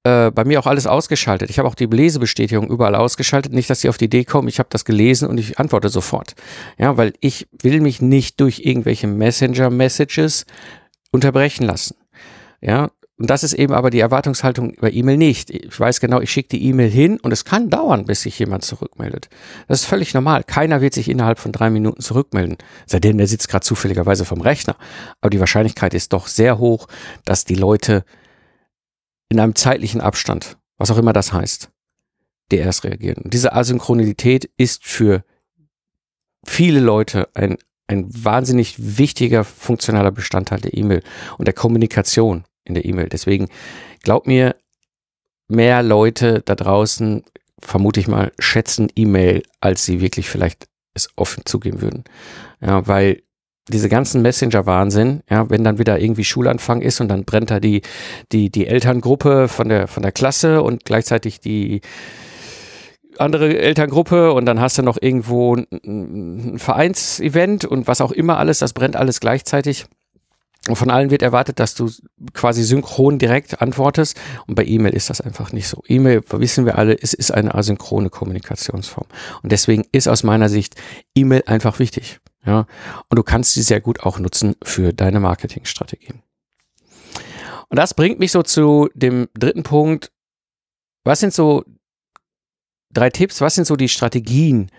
äh, 0.04 0.32
bei 0.32 0.46
mir 0.46 0.62
auch 0.62 0.66
alles 0.66 0.88
ausgeschaltet. 0.88 1.50
Ich 1.50 1.60
habe 1.60 1.68
auch 1.68 1.76
die 1.76 1.88
Lesebestätigung 1.88 2.70
überall 2.70 2.96
ausgeschaltet. 2.96 3.52
Nicht, 3.52 3.70
dass 3.70 3.82
sie 3.82 3.90
auf 3.90 3.98
die 3.98 4.06
Idee 4.06 4.24
kommen, 4.24 4.48
ich 4.48 4.60
habe 4.60 4.70
das 4.72 4.86
gelesen 4.86 5.28
und 5.28 5.42
ich 5.42 5.60
antworte 5.60 5.90
sofort. 5.90 6.36
Ja, 6.78 6.96
weil 6.96 7.12
ich 7.20 7.50
will 7.62 7.82
mich 7.82 8.02
nicht 8.02 8.40
durch 8.40 8.60
irgendwelche 8.60 9.08
Messenger-Messages 9.08 10.46
unterbrechen 11.12 11.66
lassen. 11.66 11.98
Ja, 12.62 12.92
und 13.20 13.32
das 13.32 13.44
ist 13.44 13.54
eben 13.54 13.74
aber 13.74 13.90
die 13.90 14.00
Erwartungshaltung 14.00 14.72
über 14.72 14.94
E-Mail 14.94 15.18
nicht. 15.18 15.50
Ich 15.50 15.80
weiß 15.80 16.00
genau, 16.00 16.22
ich 16.22 16.32
schicke 16.32 16.50
die 16.50 16.66
E-Mail 16.66 16.90
hin 16.90 17.20
und 17.20 17.32
es 17.32 17.46
kann 17.46 17.72
dauern, 17.72 18.06
bis 18.06 18.22
sich 18.22 18.38
jemand 18.38 18.64
zurückmeldet. 18.64 19.30
Das 19.68 19.82
ist 19.82 19.88
völlig 19.88 20.14
normal. 20.14 20.44
Keiner 20.44 20.82
wird 20.82 20.94
sich 20.94 21.10
innerhalb 21.10 21.40
von 21.40 21.52
drei 21.52 21.72
Minuten 21.72 22.02
zurückmelden. 22.02 22.58
Seitdem 22.86 23.18
der 23.18 23.26
sitzt 23.26 23.50
gerade 23.50 23.66
zufälligerweise 23.66 24.24
vom 24.24 24.42
Rechner. 24.42 24.76
Aber 25.20 25.32
die 25.32 25.40
Wahrscheinlichkeit 25.40 25.96
ist 25.96 26.14
doch 26.14 26.28
sehr 26.28 26.60
hoch, 26.60 26.88
dass 27.26 27.44
die 27.44 27.56
Leute 27.56 28.06
in 29.30 29.40
einem 29.40 29.56
zeitlichen 29.56 30.00
Abstand, 30.00 30.58
was 30.78 30.92
auch 30.92 30.98
immer 31.00 31.14
das 31.14 31.34
heißt, 31.34 31.72
der 32.52 32.60
erst 32.60 32.84
reagieren. 32.84 33.24
Und 33.24 33.34
diese 33.34 33.52
Asynchronität 33.52 34.48
ist 34.58 34.86
für 34.86 35.24
viele 36.46 36.82
Leute 36.82 37.30
ein, 37.34 37.58
ein 37.88 38.08
wahnsinnig 38.10 38.76
wichtiger 39.00 39.44
funktionaler 39.44 40.12
Bestandteil 40.12 40.62
der 40.62 40.78
E-Mail 40.78 41.02
und 41.40 41.48
der 41.48 41.56
Kommunikation 41.56 42.44
in 42.68 42.76
der 42.76 42.86
E-Mail. 42.86 43.10
Deswegen 43.10 43.48
glaub 44.04 44.28
mir, 44.28 44.56
mehr 45.48 45.84
Leute 45.84 46.42
da 46.46 46.56
draußen, 46.56 47.24
vermute 47.60 48.00
ich 48.00 48.08
mal, 48.08 48.32
schätzen 48.40 48.90
E-Mail, 48.96 49.44
als 49.62 49.86
sie 49.86 50.02
wirklich 50.02 50.30
vielleicht 50.30 50.68
es 50.94 51.10
offen 51.16 51.46
zugeben 51.46 51.82
würden. 51.82 52.04
Ja, 52.62 52.88
weil 52.88 53.24
diese 53.70 53.90
ganzen 53.90 54.22
Messenger-Wahnsinn, 54.22 55.24
ja, 55.30 55.50
wenn 55.50 55.64
dann 55.64 55.78
wieder 55.78 56.00
irgendwie 56.00 56.24
Schulanfang 56.24 56.82
ist 56.82 57.02
und 57.02 57.10
dann 57.10 57.26
brennt 57.26 57.52
da 57.52 57.60
die, 57.60 57.82
die, 58.32 58.50
die 58.50 58.68
Elterngruppe 58.68 59.48
von 59.48 59.70
der, 59.70 59.88
von 59.88 60.04
der 60.04 60.12
Klasse 60.12 60.62
und 60.64 60.86
gleichzeitig 60.86 61.40
die 61.40 61.82
andere 63.20 63.58
Elterngruppe 63.58 64.32
und 64.32 64.46
dann 64.46 64.62
hast 64.62 64.78
du 64.78 64.84
noch 64.84 64.98
irgendwo 65.02 65.56
ein, 65.56 65.68
ein 65.72 66.60
Vereinsevent 66.60 67.66
und 67.66 67.88
was 67.88 68.00
auch 68.00 68.12
immer 68.12 68.38
alles, 68.38 68.60
das 68.60 68.74
brennt 68.74 68.96
alles 68.96 69.20
gleichzeitig. 69.20 69.86
Von 70.76 70.90
allen 70.90 71.10
wird 71.12 71.22
erwartet, 71.22 71.60
dass 71.60 71.76
du 71.76 71.90
quasi 72.34 72.64
synchron 72.64 73.20
direkt 73.20 73.62
antwortest. 73.62 74.20
Und 74.48 74.56
bei 74.56 74.66
E-Mail 74.66 74.94
ist 74.94 75.10
das 75.10 75.22
einfach 75.22 75.54
nicht 75.54 75.68
so. 75.68 75.84
E-Mail, 75.88 76.24
wissen 76.30 76.66
wir 76.66 76.78
alle, 76.78 76.98
es 77.00 77.14
ist 77.14 77.32
eine 77.32 77.56
asynchrone 77.56 78.10
Kommunikationsform. 78.10 79.08
Und 79.44 79.52
deswegen 79.52 79.86
ist 79.92 80.08
aus 80.08 80.24
meiner 80.24 80.50
Sicht 80.50 80.76
E-Mail 81.16 81.44
einfach 81.46 81.80
wichtig. 81.80 82.20
Ja, 82.46 82.66
und 83.10 83.18
du 83.18 83.24
kannst 83.24 83.54
sie 83.54 83.62
sehr 83.62 83.82
gut 83.82 84.02
auch 84.02 84.20
nutzen 84.20 84.56
für 84.64 84.94
deine 84.94 85.20
Marketingstrategien. 85.20 86.24
Und 87.70 87.78
das 87.78 87.94
bringt 87.94 88.20
mich 88.20 88.32
so 88.32 88.44
zu 88.44 88.90
dem 88.94 89.28
dritten 89.38 89.64
Punkt. 89.64 90.12
Was 91.04 91.20
sind 91.20 91.34
so 91.34 91.66
drei 92.94 93.10
Tipps? 93.10 93.42
Was 93.42 93.56
sind 93.56 93.68
so 93.68 93.76
die 93.76 93.90
Strategien, 93.90 94.72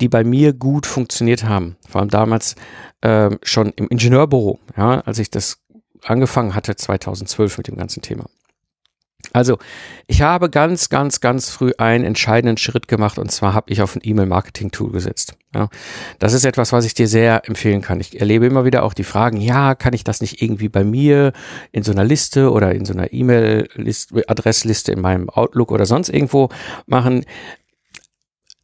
die 0.00 0.08
bei 0.08 0.24
mir 0.24 0.52
gut 0.52 0.86
funktioniert 0.86 1.44
haben? 1.44 1.76
Vor 1.88 2.00
allem 2.00 2.10
damals 2.10 2.56
äh, 3.00 3.30
schon 3.42 3.72
im 3.76 3.88
Ingenieurbüro, 3.88 4.58
ja, 4.76 5.00
als 5.00 5.18
ich 5.18 5.30
das 5.30 5.58
angefangen 6.04 6.54
hatte 6.54 6.76
2012 6.76 7.58
mit 7.58 7.68
dem 7.68 7.76
ganzen 7.76 8.02
Thema. 8.02 8.26
Also, 9.32 9.58
ich 10.08 10.20
habe 10.20 10.50
ganz, 10.50 10.90
ganz, 10.90 11.20
ganz 11.20 11.48
früh 11.48 11.72
einen 11.78 12.04
entscheidenden 12.04 12.58
Schritt 12.58 12.88
gemacht 12.88 13.18
und 13.18 13.30
zwar 13.30 13.54
habe 13.54 13.72
ich 13.72 13.80
auf 13.80 13.96
ein 13.96 14.02
E-Mail-Marketing-Tool 14.02 14.90
gesetzt. 14.90 15.36
Ja, 15.54 15.68
das 16.18 16.32
ist 16.32 16.44
etwas, 16.44 16.72
was 16.72 16.84
ich 16.84 16.94
dir 16.94 17.08
sehr 17.08 17.48
empfehlen 17.48 17.80
kann. 17.80 18.00
Ich 18.00 18.20
erlebe 18.20 18.46
immer 18.46 18.64
wieder 18.64 18.82
auch 18.82 18.94
die 18.94 19.04
Fragen, 19.04 19.38
ja, 19.38 19.74
kann 19.74 19.94
ich 19.94 20.04
das 20.04 20.20
nicht 20.20 20.42
irgendwie 20.42 20.68
bei 20.68 20.84
mir 20.84 21.32
in 21.70 21.82
so 21.82 21.92
einer 21.92 22.04
Liste 22.04 22.50
oder 22.50 22.74
in 22.74 22.84
so 22.84 22.92
einer 22.92 23.12
E-Mail-Adressliste 23.12 24.92
in 24.92 25.00
meinem 25.00 25.30
Outlook 25.30 25.70
oder 25.70 25.86
sonst 25.86 26.08
irgendwo 26.10 26.50
machen? 26.86 27.24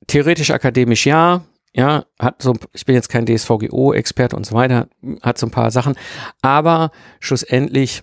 Theoretisch 0.08 0.50
akademisch 0.50 1.06
ja, 1.06 1.44
ja, 1.72 2.04
hat 2.18 2.42
so, 2.42 2.54
ich 2.72 2.84
bin 2.84 2.96
jetzt 2.96 3.08
kein 3.08 3.26
DSVGO-Experte 3.26 4.34
und 4.34 4.44
so 4.44 4.54
weiter, 4.54 4.88
hat 5.22 5.38
so 5.38 5.46
ein 5.46 5.52
paar 5.52 5.70
Sachen, 5.70 5.94
aber 6.42 6.90
schlussendlich 7.20 8.02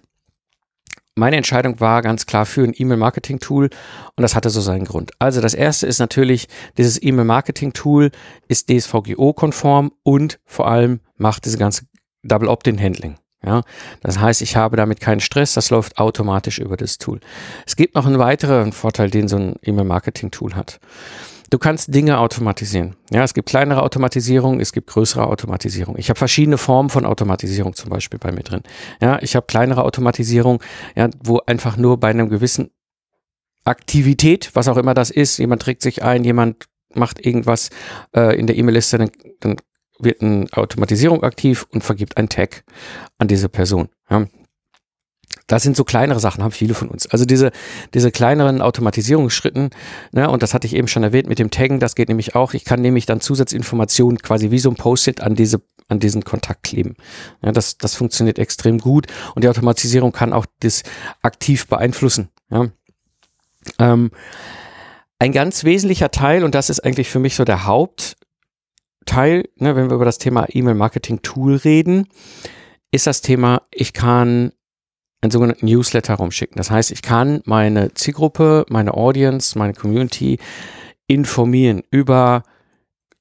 meine 1.16 1.38
Entscheidung 1.38 1.80
war 1.80 2.02
ganz 2.02 2.26
klar 2.26 2.46
für 2.46 2.64
ein 2.64 2.74
E-Mail-Marketing-Tool 2.76 3.70
und 4.16 4.22
das 4.22 4.36
hatte 4.36 4.50
so 4.50 4.60
seinen 4.62 4.86
Grund. 4.86 5.12
Also 5.18 5.42
das 5.42 5.54
erste 5.54 5.88
ist 5.88 6.00
natürlich, 6.00 6.48
dieses 6.78 7.02
E-Mail-Marketing-Tool 7.02 8.12
ist 8.50 8.70
DSVGO-konform 8.70 9.94
und 10.04 10.40
vor 10.46 10.68
allem 10.68 11.00
macht 11.18 11.46
diese 11.46 11.58
ganze 11.58 11.86
Double 12.24 12.50
Opt-in-Handling. 12.50 13.16
Ja, 13.46 13.62
das 14.02 14.20
heißt, 14.20 14.42
ich 14.42 14.56
habe 14.56 14.76
damit 14.76 15.00
keinen 15.00 15.20
Stress, 15.20 15.54
das 15.54 15.70
läuft 15.70 16.00
automatisch 16.00 16.60
über 16.60 16.78
das 16.78 16.98
Tool. 16.98 17.20
Es 17.66 17.76
gibt 17.76 17.96
noch 17.96 18.06
einen 18.06 18.18
weiteren 18.18 18.74
Vorteil, 18.74 19.12
den 19.12 19.28
so 19.28 19.38
ein 19.38 19.56
E-Mail-Marketing-Tool 19.62 20.56
hat. 20.56 20.80
Du 21.50 21.60
kannst 21.60 21.94
Dinge 21.94 22.20
automatisieren. 22.20 22.96
Ja, 23.12 23.24
es 23.24 23.34
gibt 23.34 23.50
kleinere 23.50 23.84
Automatisierung, 23.84 24.60
es 24.60 24.74
gibt 24.74 24.88
größere 24.88 25.28
Automatisierung. 25.28 25.98
Ich 25.98 26.10
habe 26.10 26.18
verschiedene 26.18 26.58
Formen 26.58 26.90
von 26.90 27.06
Automatisierung 27.06 27.76
zum 27.76 27.90
Beispiel 27.90 28.20
bei 28.20 28.32
mir 28.32 28.44
drin. 28.44 28.62
Ja, 29.02 29.20
ich 29.22 29.36
habe 29.36 29.46
kleinere 29.46 29.84
Automatisierung, 29.84 30.62
ja, 30.96 31.10
wo 31.24 31.40
einfach 31.46 31.78
nur 31.78 32.00
bei 32.00 32.10
einem 32.10 32.30
gewissen 32.30 32.72
Aktivität, 33.64 34.52
was 34.54 34.68
auch 34.68 34.78
immer 34.78 34.94
das 34.94 35.10
ist, 35.10 35.38
jemand 35.38 35.62
trägt 35.62 35.82
sich 35.82 36.04
ein, 36.04 36.24
jemand 36.24 36.66
macht 36.94 37.26
irgendwas 37.26 37.70
äh, 38.16 38.38
in 38.38 38.48
der 38.48 38.56
E-Mail-Liste, 38.56 38.98
dann, 38.98 39.12
dann 39.40 39.56
wird 40.00 40.22
eine 40.22 40.48
Automatisierung 40.52 41.24
aktiv 41.24 41.66
und 41.72 41.84
vergibt 41.84 42.18
ein 42.18 42.30
Tag 42.30 42.64
an 43.18 43.28
diese 43.28 43.50
Person. 43.50 43.90
Ja. 44.10 44.26
Das 45.48 45.62
sind 45.62 45.78
so 45.78 45.84
kleinere 45.84 46.20
Sachen, 46.20 46.44
haben 46.44 46.52
viele 46.52 46.74
von 46.74 46.90
uns. 46.90 47.08
Also 47.08 47.26
diese, 47.26 47.52
diese 47.94 48.12
kleineren 48.12 48.62
Automatisierungsschritten, 48.62 49.70
ne, 50.12 50.30
und 50.30 50.42
das 50.42 50.54
hatte 50.54 50.66
ich 50.66 50.76
eben 50.76 50.88
schon 50.88 51.04
erwähnt 51.04 51.28
mit 51.28 51.38
dem 51.38 51.52
Taggen, 51.52 51.80
das 51.80 51.96
geht 51.96 52.10
nämlich 52.10 52.36
auch. 52.36 52.54
Ich 52.54 52.66
kann 52.66 52.82
nämlich 52.82 53.06
dann 53.06 53.22
Zusatzinformationen 53.22 54.20
quasi 54.20 54.50
wie 54.50 54.60
so 54.60 54.70
ein 54.70 54.76
Post-it 54.76 55.22
an 55.22 55.36
diese, 55.36 55.62
an 55.88 56.00
diesen 56.00 56.24
Kontakt 56.24 56.64
kleben. 56.64 56.96
Ja, 57.44 57.52
das, 57.52 57.78
das 57.78 57.94
funktioniert 57.94 58.40
extrem 58.40 58.80
gut 58.80 59.06
und 59.36 59.44
die 59.44 59.50
Automatisierung 59.50 60.12
kann 60.12 60.34
auch 60.34 60.48
das 60.62 60.82
aktiv 61.22 61.68
beeinflussen. 61.68 62.30
Ja. 62.50 62.68
Ähm, 63.78 64.12
ein 65.20 65.32
ganz 65.32 65.64
wesentlicher 65.64 66.12
Teil, 66.12 66.44
und 66.44 66.56
das 66.56 66.70
ist 66.70 66.82
eigentlich 66.84 67.10
für 67.10 67.20
mich 67.20 67.36
so 67.36 67.46
der 67.46 67.66
Hauptteil, 67.66 69.48
ne, 69.58 69.76
wenn 69.76 69.90
wir 69.90 69.96
über 69.96 70.06
das 70.06 70.18
Thema 70.18 70.48
E-Mail-Marketing-Tool 70.50 71.56
reden, 71.58 72.08
ist 72.92 73.08
das 73.08 73.22
Thema, 73.22 73.62
ich 73.72 73.94
kann 73.94 74.52
einen 75.22 75.32
sogenannten 75.32 75.66
Newsletter 75.66 76.16
rumschicken. 76.16 76.58
Das 76.58 76.72
heißt, 76.72 76.92
ich 76.92 77.02
kann 77.02 77.42
meine 77.46 77.94
Zielgruppe, 77.94 78.66
meine 78.70 78.94
Audience, 78.94 79.58
meine 79.58 79.74
Community 79.74 80.40
informieren 81.08 81.84
über 81.92 82.44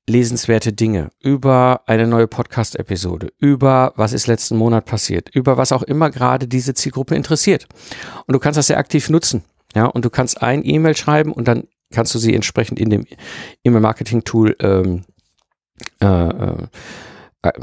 lesenswerte 0.07 0.73
Dinge, 0.73 1.11
über 1.21 1.83
eine 1.87 2.07
neue 2.07 2.27
Podcast-Episode, 2.27 3.33
über 3.39 3.93
was 3.97 4.13
ist 4.13 4.27
letzten 4.27 4.57
Monat 4.57 4.85
passiert, 4.85 5.31
über 5.35 5.57
was 5.57 5.73
auch 5.73 5.83
immer 5.83 6.11
gerade 6.11 6.47
diese 6.47 6.75
Zielgruppe 6.75 7.15
interessiert. 7.15 7.67
Und 8.27 8.35
du 8.35 8.39
kannst 8.39 8.59
das 8.59 8.67
sehr 8.67 8.79
aktiv 8.79 9.09
nutzen. 9.09 9.45
Ja, 9.75 9.87
und 9.87 10.05
du 10.05 10.11
kannst 10.11 10.43
ein 10.43 10.65
E-Mail 10.65 10.97
schreiben 10.97 11.33
und 11.33 11.49
dann 11.49 11.65
kannst 11.91 12.15
du 12.15 12.19
sie 12.19 12.35
entsprechend 12.35 12.79
in 12.79 12.91
dem 12.91 13.07
E-Mail-Marketing-Tool 13.65 14.57
ähm, 14.61 15.05
äh, 16.01 16.29
äh, 17.43 17.61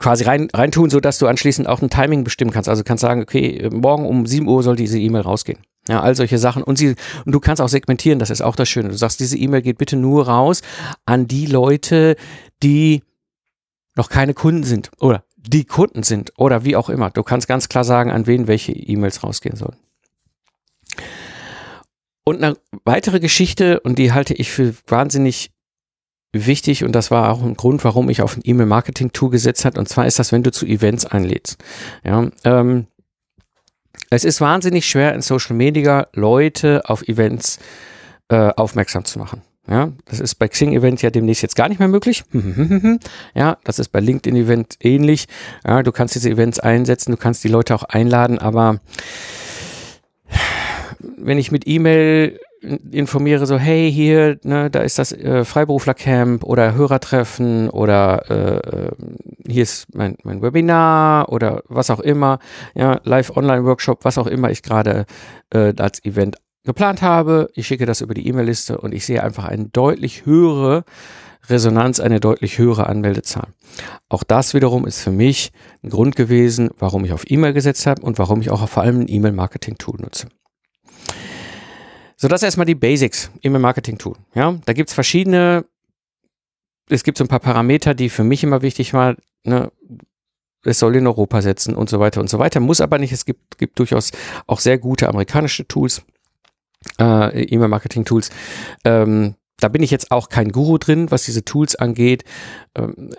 quasi 0.00 0.24
rein, 0.24 0.48
rein 0.52 0.72
tun, 0.72 0.90
so 0.90 0.98
dass 0.98 1.18
du 1.18 1.28
anschließend 1.28 1.68
auch 1.68 1.80
ein 1.82 1.90
Timing 1.90 2.24
bestimmen 2.24 2.50
kannst. 2.50 2.68
Also 2.68 2.82
kannst 2.82 3.02
sagen, 3.02 3.22
okay, 3.22 3.68
morgen 3.70 4.06
um 4.06 4.26
7 4.26 4.48
Uhr 4.48 4.62
soll 4.62 4.74
diese 4.74 4.98
E-Mail 4.98 5.22
rausgehen. 5.22 5.60
Ja, 5.88 6.00
all 6.00 6.14
solche 6.14 6.38
Sachen. 6.38 6.62
Und 6.62 6.76
sie, 6.76 6.94
und 7.24 7.32
du 7.32 7.40
kannst 7.40 7.62
auch 7.62 7.68
segmentieren, 7.68 8.18
das 8.18 8.30
ist 8.30 8.42
auch 8.42 8.56
das 8.56 8.68
Schöne. 8.68 8.88
Du 8.88 8.96
sagst, 8.96 9.20
diese 9.20 9.36
E-Mail 9.36 9.62
geht 9.62 9.78
bitte 9.78 9.96
nur 9.96 10.26
raus 10.26 10.62
an 11.04 11.28
die 11.28 11.46
Leute, 11.46 12.16
die 12.62 13.02
noch 13.96 14.08
keine 14.08 14.34
Kunden 14.34 14.64
sind 14.64 14.90
oder 15.00 15.24
die 15.36 15.64
Kunden 15.64 16.02
sind 16.02 16.32
oder 16.36 16.64
wie 16.64 16.76
auch 16.76 16.88
immer. 16.88 17.10
Du 17.10 17.22
kannst 17.22 17.48
ganz 17.48 17.68
klar 17.68 17.84
sagen, 17.84 18.10
an 18.10 18.26
wen 18.26 18.46
welche 18.46 18.72
E-Mails 18.72 19.22
rausgehen 19.22 19.56
sollen. 19.56 19.76
Und 22.24 22.42
eine 22.42 22.56
weitere 22.84 23.20
Geschichte, 23.20 23.80
und 23.80 23.98
die 23.98 24.12
halte 24.12 24.34
ich 24.34 24.50
für 24.50 24.74
wahnsinnig 24.86 25.50
wichtig, 26.32 26.84
und 26.84 26.92
das 26.92 27.10
war 27.10 27.32
auch 27.32 27.42
ein 27.42 27.56
Grund, 27.56 27.84
warum 27.84 28.08
ich 28.10 28.22
auf 28.22 28.36
ein 28.36 28.42
E-Mail-Marketing-Tool 28.44 29.30
gesetzt 29.30 29.64
hat, 29.64 29.78
und 29.78 29.88
zwar 29.88 30.06
ist 30.06 30.18
das, 30.18 30.32
wenn 30.32 30.42
du 30.42 30.52
zu 30.52 30.66
Events 30.66 31.06
einlädst. 31.06 31.58
Ja, 32.04 32.30
ähm, 32.44 32.86
es 34.10 34.24
ist 34.24 34.40
wahnsinnig 34.40 34.86
schwer 34.86 35.14
in 35.14 35.22
Social 35.22 35.56
Media 35.56 36.08
Leute 36.12 36.82
auf 36.86 37.06
Events 37.06 37.58
äh, 38.28 38.50
aufmerksam 38.56 39.04
zu 39.04 39.18
machen. 39.18 39.42
Ja, 39.68 39.92
das 40.06 40.18
ist 40.18 40.34
bei 40.36 40.48
Xing 40.48 40.72
Event 40.72 41.00
ja 41.02 41.10
demnächst 41.10 41.42
jetzt 41.42 41.54
gar 41.54 41.68
nicht 41.68 41.78
mehr 41.78 41.88
möglich. 41.88 42.24
ja, 43.34 43.58
das 43.62 43.78
ist 43.78 43.90
bei 43.90 44.00
LinkedIn 44.00 44.34
Event 44.34 44.76
ähnlich. 44.80 45.28
Ja, 45.64 45.82
du 45.82 45.92
kannst 45.92 46.16
diese 46.16 46.30
Events 46.30 46.58
einsetzen, 46.58 47.12
du 47.12 47.16
kannst 47.16 47.44
die 47.44 47.48
Leute 47.48 47.74
auch 47.74 47.84
einladen, 47.84 48.38
aber 48.38 48.80
wenn 51.16 51.38
ich 51.38 51.52
mit 51.52 51.68
E-Mail 51.68 52.40
informiere, 52.62 53.46
so 53.46 53.58
hey 53.58 53.90
hier, 53.90 54.38
ne, 54.42 54.70
da 54.70 54.80
ist 54.80 54.98
das 54.98 55.12
äh, 55.12 55.44
Freiberuflercamp 55.44 56.44
oder 56.44 56.74
Hörertreffen 56.74 57.70
oder 57.70 58.30
äh, 58.30 58.86
äh, 58.86 58.90
hier 59.46 59.62
ist 59.62 59.94
mein, 59.94 60.16
mein 60.24 60.42
Webinar 60.42 61.30
oder 61.30 61.62
was 61.68 61.90
auch 61.90 62.00
immer, 62.00 62.38
ja, 62.74 63.00
Live-Online-Workshop, 63.04 64.04
was 64.04 64.18
auch 64.18 64.26
immer 64.26 64.50
ich 64.50 64.62
gerade 64.62 65.06
äh, 65.52 65.72
als 65.78 66.04
Event 66.04 66.36
geplant 66.64 67.02
habe. 67.02 67.48
Ich 67.54 67.66
schicke 67.66 67.86
das 67.86 68.02
über 68.02 68.14
die 68.14 68.28
E-Mail-Liste 68.28 68.78
und 68.78 68.94
ich 68.94 69.06
sehe 69.06 69.22
einfach 69.22 69.44
eine 69.44 69.66
deutlich 69.66 70.26
höhere 70.26 70.84
Resonanz, 71.48 72.00
eine 72.00 72.20
deutlich 72.20 72.58
höhere 72.58 72.86
Anmeldezahl. 72.86 73.48
Auch 74.08 74.22
das 74.22 74.52
wiederum 74.52 74.86
ist 74.86 75.00
für 75.00 75.10
mich 75.10 75.52
ein 75.82 75.88
Grund 75.90 76.14
gewesen, 76.14 76.70
warum 76.78 77.04
ich 77.04 77.12
auf 77.12 77.30
E-Mail 77.30 77.54
gesetzt 77.54 77.86
habe 77.86 78.02
und 78.02 78.18
warum 78.18 78.42
ich 78.42 78.50
auch 78.50 78.68
vor 78.68 78.82
allem 78.82 79.00
ein 79.00 79.08
E-Mail-Marketing-Tool 79.08 79.96
nutze. 80.00 80.28
So, 82.20 82.28
das 82.28 82.42
erstmal 82.42 82.66
die 82.66 82.74
Basics, 82.74 83.30
E-Mail-Marketing-Tool. 83.40 84.14
Ja, 84.34 84.60
da 84.66 84.74
gibt's 84.74 84.92
verschiedene, 84.92 85.64
es 86.90 87.02
gibt 87.02 87.16
so 87.16 87.24
ein 87.24 87.28
paar 87.28 87.40
Parameter, 87.40 87.94
die 87.94 88.10
für 88.10 88.24
mich 88.24 88.44
immer 88.44 88.60
wichtig 88.60 88.92
waren. 88.92 89.16
Ne? 89.42 89.72
Es 90.62 90.80
soll 90.80 90.96
in 90.96 91.06
Europa 91.06 91.40
setzen 91.40 91.74
und 91.74 91.88
so 91.88 91.98
weiter 91.98 92.20
und 92.20 92.28
so 92.28 92.38
weiter. 92.38 92.60
Muss 92.60 92.82
aber 92.82 92.98
nicht. 92.98 93.12
Es 93.12 93.24
gibt, 93.24 93.56
gibt 93.56 93.78
durchaus 93.78 94.10
auch 94.46 94.60
sehr 94.60 94.76
gute 94.76 95.08
amerikanische 95.08 95.66
Tools, 95.66 96.02
äh, 97.00 97.42
E-Mail-Marketing-Tools. 97.42 98.28
Ähm, 98.84 99.36
da 99.58 99.68
bin 99.68 99.82
ich 99.82 99.90
jetzt 99.90 100.10
auch 100.10 100.28
kein 100.28 100.52
Guru 100.52 100.76
drin, 100.76 101.10
was 101.10 101.24
diese 101.24 101.46
Tools 101.46 101.74
angeht. 101.74 102.24
Ähm, 102.74 103.14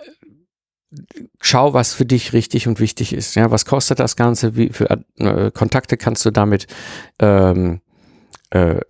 schau, 1.40 1.74
was 1.74 1.92
für 1.92 2.06
dich 2.06 2.34
richtig 2.34 2.68
und 2.68 2.78
wichtig 2.78 3.12
ist. 3.12 3.34
Ja, 3.34 3.50
was 3.50 3.64
kostet 3.64 3.98
das 3.98 4.14
Ganze? 4.14 4.54
Wie 4.54 4.68
viele 4.68 5.04
äh, 5.16 5.50
Kontakte 5.50 5.96
kannst 5.96 6.24
du 6.24 6.30
damit 6.30 6.68
ähm, 7.18 7.80
äh, 8.52 8.80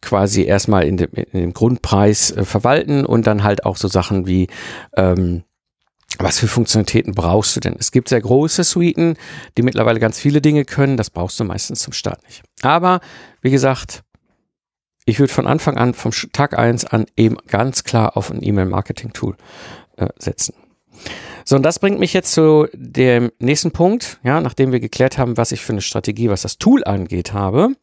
quasi 0.00 0.44
erstmal 0.44 0.84
in 0.84 0.96
dem, 0.96 1.10
in 1.12 1.40
dem 1.40 1.52
Grundpreis 1.52 2.30
äh, 2.30 2.44
verwalten 2.44 3.04
und 3.04 3.26
dann 3.26 3.42
halt 3.42 3.66
auch 3.66 3.76
so 3.76 3.88
Sachen 3.88 4.26
wie 4.26 4.46
ähm, 4.96 5.42
was 6.18 6.38
für 6.38 6.46
Funktionalitäten 6.46 7.12
brauchst 7.12 7.56
du 7.56 7.60
denn? 7.60 7.74
Es 7.76 7.90
gibt 7.90 8.08
sehr 8.08 8.20
große 8.20 8.62
Suiten, 8.62 9.16
die 9.56 9.62
mittlerweile 9.62 9.98
ganz 9.98 10.20
viele 10.20 10.40
Dinge 10.40 10.64
können. 10.64 10.96
Das 10.96 11.10
brauchst 11.10 11.40
du 11.40 11.44
meistens 11.44 11.80
zum 11.80 11.92
Start 11.92 12.22
nicht. 12.24 12.42
Aber 12.62 13.00
wie 13.42 13.50
gesagt, 13.50 14.04
ich 15.06 15.18
würde 15.18 15.32
von 15.32 15.48
Anfang 15.48 15.76
an, 15.76 15.92
vom 15.92 16.12
Tag 16.32 16.56
eins 16.56 16.84
an 16.84 17.06
eben 17.16 17.36
ganz 17.48 17.82
klar 17.82 18.16
auf 18.16 18.30
ein 18.30 18.44
E-Mail-Marketing-Tool 18.44 19.34
äh, 19.96 20.06
setzen. 20.18 20.54
So, 21.44 21.56
und 21.56 21.62
das 21.62 21.80
bringt 21.80 21.98
mich 21.98 22.12
jetzt 22.12 22.32
zu 22.32 22.68
dem 22.72 23.32
nächsten 23.40 23.72
Punkt. 23.72 24.20
Ja, 24.22 24.40
nachdem 24.40 24.70
wir 24.70 24.80
geklärt 24.80 25.18
haben, 25.18 25.36
was 25.36 25.52
ich 25.52 25.62
für 25.62 25.72
eine 25.72 25.82
Strategie, 25.82 26.30
was 26.30 26.42
das 26.42 26.58
Tool 26.58 26.84
angeht, 26.84 27.32
habe, 27.32 27.74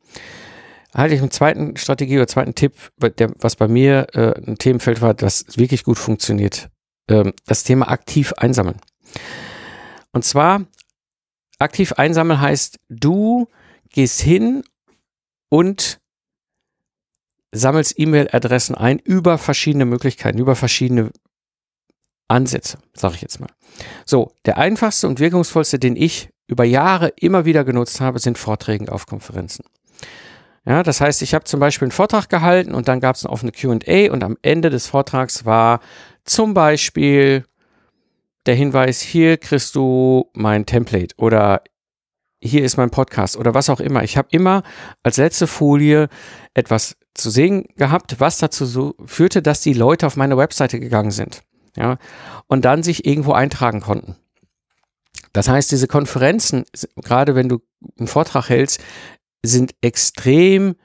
halte 0.94 1.16
ich 1.16 1.22
einen 1.22 1.32
zweiten 1.32 1.78
Strategie 1.78 2.18
oder 2.18 2.28
zweiten 2.28 2.56
Tipp, 2.56 2.74
der, 2.98 3.32
was 3.40 3.56
bei 3.56 3.68
mir 3.68 4.08
äh, 4.14 4.34
ein 4.46 4.58
Themenfeld 4.58 5.02
war, 5.02 5.14
das 5.14 5.46
wirklich 5.58 5.84
gut 5.84 5.98
funktioniert. 5.98 6.70
Ähm, 7.08 7.34
das 7.46 7.64
Thema 7.64 7.90
aktiv 7.90 8.34
einsammeln. 8.34 8.80
Und 10.12 10.26
zwar, 10.26 10.66
aktiv 11.60 11.94
einsammeln 11.94 12.42
heißt, 12.42 12.80
du 12.90 13.48
gehst 13.90 14.22
hin 14.22 14.64
und 15.50 16.00
sammelst 17.52 18.00
E-Mail-Adressen 18.00 18.76
ein 18.76 19.00
über 19.00 19.38
verschiedene 19.38 19.86
Möglichkeiten, 19.86 20.40
über 20.40 20.56
verschiedene 20.56 21.12
Ansätze, 22.28 22.78
sage 22.94 23.16
ich 23.16 23.22
jetzt 23.22 23.40
mal. 23.40 23.50
So, 24.06 24.34
der 24.46 24.58
einfachste 24.58 25.08
und 25.08 25.20
wirkungsvollste, 25.20 25.80
den 25.80 25.96
ich 25.96 26.30
über 26.48 26.64
Jahre 26.64 27.10
immer 27.18 27.46
wieder 27.46 27.64
genutzt 27.64 28.02
habe, 28.02 28.20
sind 28.20 28.38
Vorträge 28.38 28.92
auf 28.92 29.06
Konferenzen. 29.06 29.66
Ja, 30.66 30.84
das 30.84 31.02
heißt, 31.02 31.22
ich 31.24 31.34
habe 31.34 31.46
zum 31.46 31.60
Beispiel 31.60 31.88
einen 31.88 31.92
Vortrag 31.92 32.30
gehalten 32.30 32.76
und 32.76 32.88
dann 32.88 33.00
gab 33.00 33.16
es 33.16 33.26
eine 33.26 33.34
offene 33.34 33.52
QA 33.52 34.12
und 34.12 34.24
am 34.24 34.38
Ende 34.42 34.70
des 34.70 34.88
Vortrags 34.88 35.46
war 35.46 35.80
zum 36.24 36.54
Beispiel 36.54 37.46
der 38.46 38.56
Hinweis, 38.56 39.02
hier 39.02 39.38
kriegst 39.38 39.76
du 39.76 40.30
mein 40.34 40.66
Template 40.66 41.16
oder 41.18 41.64
hier 42.40 42.64
ist 42.64 42.78
mein 42.78 42.90
Podcast 42.90 43.38
oder 43.38 43.54
was 43.54 43.70
auch 43.70 43.80
immer. 43.80 44.04
Ich 44.04 44.18
habe 44.18 44.28
immer 44.32 44.64
als 45.04 45.18
letzte 45.18 45.48
Folie 45.48 46.10
etwas 46.54 46.98
zu 47.14 47.30
sehen 47.30 47.66
gehabt, 47.76 48.20
was 48.20 48.40
dazu 48.40 48.66
so 48.66 48.96
führte, 49.06 49.42
dass 49.42 49.62
die 49.62 49.74
Leute 49.74 50.08
auf 50.08 50.16
meine 50.16 50.38
Webseite 50.38 50.80
gegangen 50.80 51.12
sind. 51.12 51.44
Ja, 51.76 51.98
und 52.48 52.66
dann 52.66 52.84
sich 52.84 53.06
irgendwo 53.06 53.32
eintragen 53.32 53.80
konnten. 53.80 54.18
Das 55.34 55.48
heißt, 55.48 55.72
diese 55.72 55.88
Konferenzen, 55.88 56.66
gerade 56.98 57.36
wenn 57.36 57.48
du 57.48 57.60
einen 57.98 58.08
Vortrag 58.08 58.50
hältst, 58.50 58.82
sind 59.44 59.74
extrem 59.82 60.76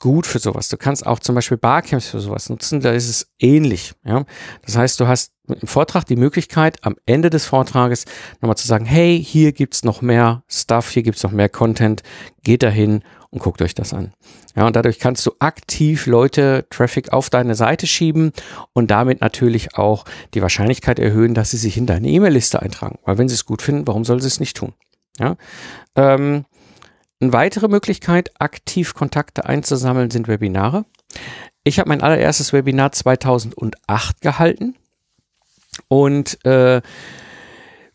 gut 0.00 0.26
für 0.26 0.38
sowas. 0.38 0.68
Du 0.68 0.76
kannst 0.76 1.06
auch 1.06 1.18
zum 1.18 1.34
Beispiel 1.34 1.58
Barcamps 1.58 2.08
für 2.08 2.20
sowas 2.20 2.48
nutzen, 2.48 2.80
da 2.80 2.90
ist 2.92 3.08
es 3.08 3.28
ähnlich. 3.38 3.92
Ja? 4.04 4.24
Das 4.64 4.76
heißt, 4.76 4.98
du 4.98 5.06
hast 5.06 5.32
im 5.46 5.68
Vortrag 5.68 6.04
die 6.04 6.16
Möglichkeit, 6.16 6.78
am 6.82 6.96
Ende 7.06 7.28
des 7.28 7.44
Vortrages 7.44 8.06
nochmal 8.40 8.56
zu 8.56 8.66
sagen, 8.66 8.86
hey, 8.86 9.22
hier 9.22 9.52
gibt's 9.52 9.84
noch 9.84 10.00
mehr 10.00 10.42
Stuff, 10.48 10.90
hier 10.90 11.02
gibt's 11.02 11.22
noch 11.22 11.32
mehr 11.32 11.48
Content, 11.48 12.02
geht 12.42 12.62
dahin 12.62 13.02
und 13.30 13.40
guckt 13.40 13.60
euch 13.62 13.74
das 13.74 13.92
an. 13.92 14.12
Ja, 14.56 14.66
und 14.66 14.74
dadurch 14.74 14.98
kannst 14.98 15.24
du 15.26 15.32
aktiv 15.38 16.06
Leute, 16.06 16.66
Traffic 16.70 17.12
auf 17.12 17.30
deine 17.30 17.54
Seite 17.54 17.86
schieben 17.86 18.32
und 18.72 18.90
damit 18.90 19.20
natürlich 19.20 19.76
auch 19.76 20.04
die 20.34 20.42
Wahrscheinlichkeit 20.42 20.98
erhöhen, 20.98 21.34
dass 21.34 21.50
sie 21.50 21.56
sich 21.56 21.76
in 21.76 21.86
deine 21.86 22.08
E-Mail-Liste 22.08 22.60
eintragen. 22.60 22.98
Weil 23.04 23.18
wenn 23.18 23.28
sie 23.28 23.34
es 23.34 23.44
gut 23.44 23.62
finden, 23.62 23.86
warum 23.86 24.04
soll 24.04 24.20
sie 24.20 24.28
es 24.28 24.40
nicht 24.40 24.56
tun? 24.56 24.72
Ja, 25.18 25.36
ähm, 25.96 26.46
eine 27.20 27.32
weitere 27.32 27.68
Möglichkeit, 27.68 28.30
aktiv 28.40 28.94
Kontakte 28.94 29.44
einzusammeln, 29.44 30.10
sind 30.10 30.28
Webinare. 30.28 30.84
Ich 31.64 31.78
habe 31.78 31.88
mein 31.88 32.02
allererstes 32.02 32.52
Webinar 32.52 32.92
2008 32.92 34.20
gehalten 34.20 34.76
und 35.88 36.44
äh, 36.44 36.80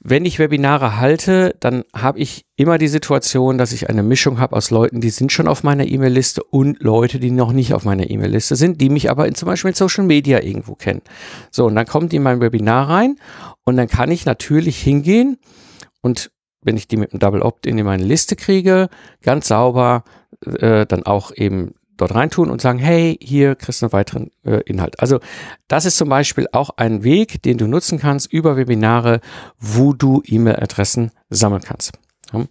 wenn 0.07 0.23
ich 0.23 0.37
Webinare 0.37 0.99
halte, 0.99 1.55
dann 1.59 1.83
habe 1.91 2.19
ich 2.19 2.45
immer 2.55 2.77
die 2.77 2.87
Situation, 2.87 3.57
dass 3.57 3.71
ich 3.71 3.89
eine 3.89 4.03
Mischung 4.03 4.37
habe 4.37 4.55
aus 4.55 4.69
Leuten, 4.69 5.01
die 5.01 5.09
sind 5.09 5.31
schon 5.31 5.47
auf 5.47 5.63
meiner 5.63 5.87
E-Mail-Liste 5.87 6.43
und 6.43 6.79
Leute, 6.79 7.19
die 7.19 7.31
noch 7.31 7.51
nicht 7.51 7.73
auf 7.73 7.85
meiner 7.85 8.07
E-Mail-Liste 8.07 8.55
sind, 8.55 8.79
die 8.81 8.89
mich 8.89 9.09
aber 9.09 9.27
in, 9.27 9.33
zum 9.33 9.47
Beispiel 9.47 9.69
in 9.69 9.75
Social 9.75 10.03
Media 10.03 10.43
irgendwo 10.43 10.75
kennen. 10.75 11.01
So, 11.49 11.65
und 11.65 11.73
dann 11.73 11.87
kommt 11.87 12.11
die 12.11 12.17
in 12.17 12.23
mein 12.23 12.39
Webinar 12.39 12.87
rein 12.87 13.15
und 13.63 13.77
dann 13.77 13.87
kann 13.87 14.11
ich 14.11 14.27
natürlich 14.27 14.79
hingehen 14.79 15.39
und 16.01 16.29
wenn 16.65 16.75
ich 16.75 16.87
die 16.87 16.97
mit 16.97 17.13
einem 17.13 17.19
Double 17.19 17.41
Opt-in 17.41 17.77
in 17.77 17.85
meine 17.85 18.03
Liste 18.03 18.35
kriege, 18.35 18.89
ganz 19.21 19.47
sauber 19.47 20.03
äh, 20.45 20.85
dann 20.85 21.03
auch 21.03 21.31
eben 21.33 21.75
dort 21.97 22.13
reintun 22.13 22.49
und 22.49 22.59
sagen, 22.59 22.79
hey, 22.79 23.17
hier 23.21 23.55
kriegst 23.55 23.81
du 23.81 23.85
einen 23.85 23.93
weiteren 23.93 24.31
äh, 24.43 24.61
Inhalt. 24.65 24.99
Also 24.99 25.19
das 25.67 25.85
ist 25.85 25.97
zum 25.97 26.09
Beispiel 26.09 26.47
auch 26.51 26.71
ein 26.75 27.03
Weg, 27.03 27.41
den 27.43 27.57
du 27.57 27.67
nutzen 27.67 27.99
kannst 27.99 28.31
über 28.33 28.57
Webinare, 28.57 29.21
wo 29.59 29.93
du 29.93 30.21
E-Mail-Adressen 30.25 31.11
sammeln 31.29 31.63
kannst. 31.63 31.93
Ja. 32.33 32.43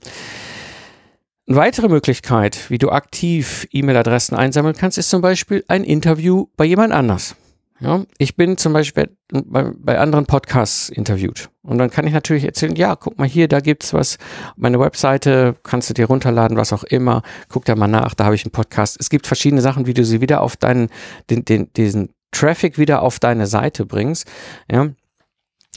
Eine 1.47 1.57
weitere 1.57 1.89
Möglichkeit, 1.89 2.71
wie 2.71 2.79
du 2.79 2.91
aktiv 2.91 3.69
E-Mail-Adressen 3.71 4.35
einsammeln 4.35 4.75
kannst, 4.75 4.97
ist 4.97 5.11
zum 5.11 5.21
Beispiel 5.21 5.63
ein 5.69 5.85
Interview 5.85 6.47
bei 6.57 6.65
jemand 6.65 6.95
anders. 6.95 7.37
Ja, 7.81 8.05
ich 8.19 8.37
bin 8.37 8.57
zum 8.57 8.73
Beispiel 8.73 9.11
bei, 9.33 9.73
bei, 9.77 9.99
anderen 9.99 10.27
Podcasts 10.27 10.89
interviewt. 10.89 11.51
Und 11.63 11.79
dann 11.79 11.91
kann 11.91 12.07
ich 12.07 12.13
natürlich 12.13 12.45
erzählen, 12.45 12.77
ja, 12.77 12.95
guck 12.95 13.19
mal 13.19 13.27
hier, 13.27 13.49
da 13.49 13.59
gibt's 13.59 13.93
was. 13.93 14.19
Meine 14.57 14.79
Webseite 14.79 15.57
kannst 15.65 15.91
du 15.91 15.95
dir 15.95 16.07
runterladen, 16.07 16.57
was 16.57 16.73
auch 16.73 16.85
immer. 16.85 17.23
Guck 17.49 17.65
da 17.65 17.75
mal 17.75 17.89
nach, 17.89 18.15
da 18.15 18.27
habe 18.27 18.37
ich 18.37 18.45
einen 18.45 18.53
Podcast. 18.53 18.97
Es 19.01 19.11
gibt 19.11 19.27
verschiedene 19.27 19.61
Sachen, 19.61 19.87
wie 19.87 19.95
du 19.95 20.05
sie 20.05 20.21
wieder 20.21 20.41
auf 20.41 20.57
deinen, 20.57 20.89
den, 21.31 21.45
den, 21.45 21.73
diesen 21.73 22.11
Traffic 22.31 22.79
wieder 22.79 23.03
auf 23.03 23.19
deine 23.19 23.47
Seite 23.47 23.87
bringst. 23.87 24.31
Ja, 24.71 24.91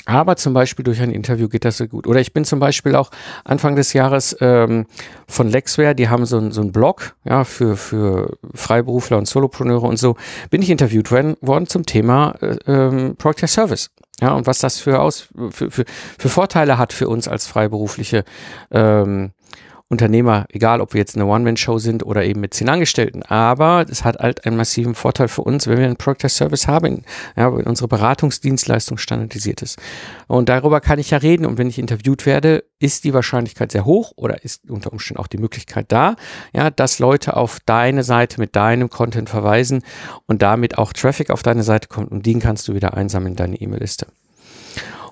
aber 0.08 0.38
zum 0.38 0.54
Beispiel 0.54 0.84
durch 0.84 1.02
ein 1.02 1.12
Interview 1.12 1.50
geht 1.50 1.66
das 1.66 1.78
so 1.78 1.86
gut. 1.86 2.08
Oder 2.08 2.22
ich 2.22 2.32
bin 2.32 2.46
zum 2.46 2.60
Beispiel 2.60 2.96
auch 2.96 3.12
Anfang 3.44 3.76
des 3.76 3.92
Jahres 3.92 4.36
ähm, 4.40 4.86
von 5.28 5.50
Lexware, 5.50 5.94
die 5.96 6.08
haben 6.08 6.26
so, 6.26 6.50
so 6.50 6.62
einen 6.62 6.72
Blog 6.72 7.16
ja, 7.26 7.44
für, 7.44 7.76
für 7.76 8.38
Freiberufler 8.56 9.18
und 9.18 9.28
Solopreneure 9.28 9.84
und 9.84 9.98
so, 9.98 10.16
bin 10.50 10.62
ich 10.62 10.70
interviewt 10.70 11.12
worden, 11.12 11.68
zum 11.68 11.86
Thema 11.86 12.36
äh, 12.42 12.56
ähm, 12.68 13.16
Project 13.18 13.50
Service. 13.50 13.92
Ja, 14.22 14.34
und 14.34 14.48
was 14.48 14.60
das 14.60 14.80
für, 14.80 15.02
Aus, 15.02 15.28
für, 15.52 15.70
für, 15.70 15.86
für 16.18 16.30
Vorteile 16.30 16.78
hat 16.78 16.94
für 16.94 17.10
uns 17.10 17.28
als 17.28 17.46
Freiberufliche. 17.46 18.24
Ähm, 18.72 19.32
Unternehmer, 19.90 20.46
egal 20.50 20.82
ob 20.82 20.94
wir 20.94 21.00
jetzt 21.00 21.16
eine 21.16 21.26
One-Man-Show 21.26 21.78
sind 21.78 22.06
oder 22.06 22.26
eben 22.26 22.42
mit 22.42 22.54
zehn 22.54 22.68
Angestellten. 22.68 23.24
Aber 23.24 23.86
es 23.90 24.04
hat 24.04 24.18
halt 24.20 24.46
einen 24.46 24.58
massiven 24.58 24.96
Vorteil 24.96 25.30
für 25.30 25.44
uns, 25.44 25.66
wenn 25.68 25.78
wir 25.78 25.86
einen 25.86 25.96
Product 25.96 26.28
Service 26.28 26.68
haben, 26.68 27.04
ja, 27.38 27.56
wenn 27.56 27.66
unsere 27.66 27.88
Beratungsdienstleistung 27.88 28.98
standardisiert 28.98 29.62
ist. 29.62 29.80
Und 30.28 30.50
darüber 30.50 30.82
kann 30.82 31.00
ich 31.00 31.12
ja 31.12 31.20
reden. 31.20 31.46
Und 31.46 31.58
wenn 31.58 31.70
ich 31.70 31.80
interviewt 31.80 32.26
werde, 32.26 32.66
ist 32.80 33.06
die 33.06 33.14
Wahrscheinlichkeit 33.14 33.72
sehr 33.72 33.86
hoch 33.86 34.12
oder 34.18 34.44
ist 34.44 34.70
unter 34.70 34.92
Umständen 34.92 35.22
auch 35.22 35.28
die 35.28 35.38
Möglichkeit 35.38 35.86
da, 35.90 36.16
ja, 36.54 36.70
dass 36.70 37.00
Leute 37.00 37.38
auf 37.38 37.60
deine 37.66 38.04
Seite 38.04 38.42
mit 38.42 38.56
deinem 38.58 38.90
Content 38.90 39.30
verweisen 39.30 39.84
und 40.26 40.42
damit 40.42 40.78
auch 40.78 40.92
Traffic 40.92 41.30
auf 41.30 41.44
deine 41.44 41.64
Seite 41.64 41.88
kommt 41.88 42.12
und 42.12 42.26
den 42.26 42.40
kannst 42.40 42.68
du 42.68 42.74
wieder 42.74 42.96
einsammeln 42.96 43.34
in 43.34 43.38
deine 43.38 43.56
E-Mail-Liste. 43.56 44.08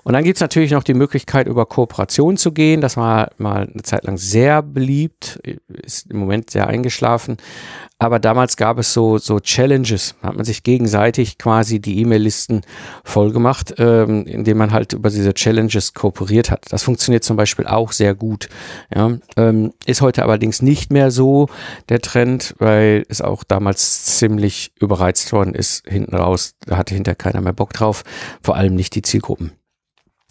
Und 0.06 0.12
dann 0.12 0.22
gibt 0.22 0.36
es 0.36 0.40
natürlich 0.40 0.70
noch 0.70 0.84
die 0.84 0.94
Möglichkeit, 0.94 1.48
über 1.48 1.66
Kooperation 1.66 2.36
zu 2.36 2.52
gehen. 2.52 2.80
Das 2.80 2.96
war 2.96 3.32
mal 3.38 3.68
eine 3.68 3.82
Zeit 3.82 4.04
lang 4.04 4.18
sehr 4.18 4.62
beliebt, 4.62 5.40
ist 5.66 6.08
im 6.12 6.18
Moment 6.20 6.48
sehr 6.48 6.68
eingeschlafen. 6.68 7.38
Aber 7.98 8.20
damals 8.20 8.56
gab 8.56 8.78
es 8.78 8.92
so, 8.92 9.18
so 9.18 9.40
Challenges. 9.40 10.14
Da 10.22 10.28
hat 10.28 10.36
man 10.36 10.44
sich 10.44 10.62
gegenseitig 10.62 11.38
quasi 11.38 11.80
die 11.80 11.98
E-Mail-Listen 11.98 12.60
vollgemacht, 13.02 13.74
ähm, 13.78 14.26
indem 14.26 14.58
man 14.58 14.70
halt 14.70 14.92
über 14.92 15.10
diese 15.10 15.34
Challenges 15.34 15.92
kooperiert 15.92 16.52
hat. 16.52 16.66
Das 16.68 16.84
funktioniert 16.84 17.24
zum 17.24 17.36
Beispiel 17.36 17.66
auch 17.66 17.90
sehr 17.90 18.14
gut. 18.14 18.48
Ja, 18.94 19.18
ähm, 19.36 19.72
ist 19.86 20.02
heute 20.02 20.22
allerdings 20.22 20.62
nicht 20.62 20.92
mehr 20.92 21.10
so 21.10 21.48
der 21.88 22.00
Trend, 22.00 22.54
weil 22.60 23.04
es 23.08 23.22
auch 23.22 23.42
damals 23.42 24.04
ziemlich 24.04 24.70
überreizt 24.78 25.32
worden 25.32 25.56
ist. 25.56 25.84
Hinten 25.84 26.14
raus, 26.14 26.54
da 26.64 26.76
hatte 26.76 26.94
hinterher 26.94 27.16
keiner 27.16 27.40
mehr 27.40 27.54
Bock 27.54 27.72
drauf. 27.72 28.04
Vor 28.40 28.54
allem 28.54 28.76
nicht 28.76 28.94
die 28.94 29.02
Zielgruppen. 29.02 29.50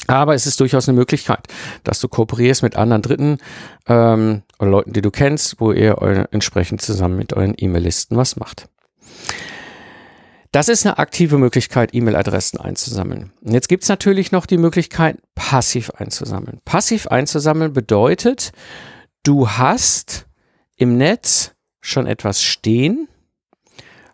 Aber 0.08 0.36
es 0.36 0.45
ist 0.45 0.60
durchaus 0.60 0.88
eine 0.88 0.97
Möglichkeit, 0.97 1.47
dass 1.84 1.99
du 1.99 2.08
kooperierst 2.08 2.63
mit 2.63 2.75
anderen 2.75 3.01
Dritten 3.01 3.38
ähm, 3.88 4.43
oder 4.60 4.69
Leuten, 4.69 4.93
die 4.93 5.01
du 5.01 5.10
kennst, 5.10 5.60
wo 5.60 5.71
ihr 5.71 6.27
entsprechend 6.31 6.81
zusammen 6.81 7.17
mit 7.17 7.34
euren 7.34 7.55
E-Mail-Listen 7.58 8.15
was 8.15 8.36
macht. 8.36 8.67
Das 10.51 10.69
ist 10.69 10.86
eine 10.86 10.99
aktive 10.99 11.38
Möglichkeit, 11.38 11.93
E-Mail-Adressen 11.93 12.62
einzusammeln. 12.62 13.34
Und 13.41 13.53
jetzt 13.53 13.67
gibt 13.67 13.84
es 13.84 13.89
natürlich 13.89 14.31
noch 14.31 14.45
die 14.45 14.58
Möglichkeit, 14.58 15.17
passiv 15.34 15.89
einzusammeln. 15.89 16.62
Passiv 16.63 17.08
einzusammeln 17.08 17.73
bedeutet, 17.73 18.53
du 19.23 19.49
hast 19.49 20.27
im 20.77 20.97
Netz 20.97 21.51
schon 21.81 22.08
etwas 22.08 22.41
stehen, 22.41 23.10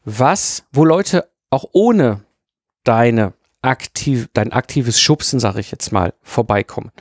was, 0.04 0.64
wo 0.72 0.84
Leute 0.84 1.30
auch 1.52 1.66
ohne 1.74 2.22
deine 2.84 3.34
aktiv, 3.62 4.28
dein 4.34 4.52
aktives 4.52 5.00
Schubsen, 5.00 5.40
sage 5.40 5.60
ich 5.60 5.72
jetzt 5.72 5.92
mal, 5.92 6.14
vorbeikommen 6.22 6.92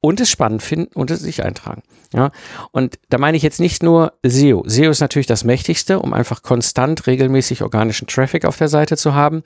und 0.00 0.20
es 0.20 0.30
spannend 0.30 0.62
finden 0.62 0.94
und 0.94 1.10
es 1.10 1.20
sich 1.20 1.44
eintragen. 1.44 1.82
Ja, 2.12 2.30
und 2.72 2.98
da 3.10 3.18
meine 3.18 3.36
ich 3.36 3.42
jetzt 3.42 3.60
nicht 3.60 3.82
nur 3.82 4.14
SEO. 4.24 4.64
SEO 4.66 4.90
ist 4.90 5.00
natürlich 5.00 5.26
das 5.26 5.44
mächtigste, 5.44 5.98
um 5.98 6.14
einfach 6.14 6.42
konstant 6.42 7.06
regelmäßig 7.06 7.62
organischen 7.62 8.06
Traffic 8.06 8.44
auf 8.44 8.56
der 8.56 8.68
Seite 8.68 8.96
zu 8.96 9.14
haben. 9.14 9.42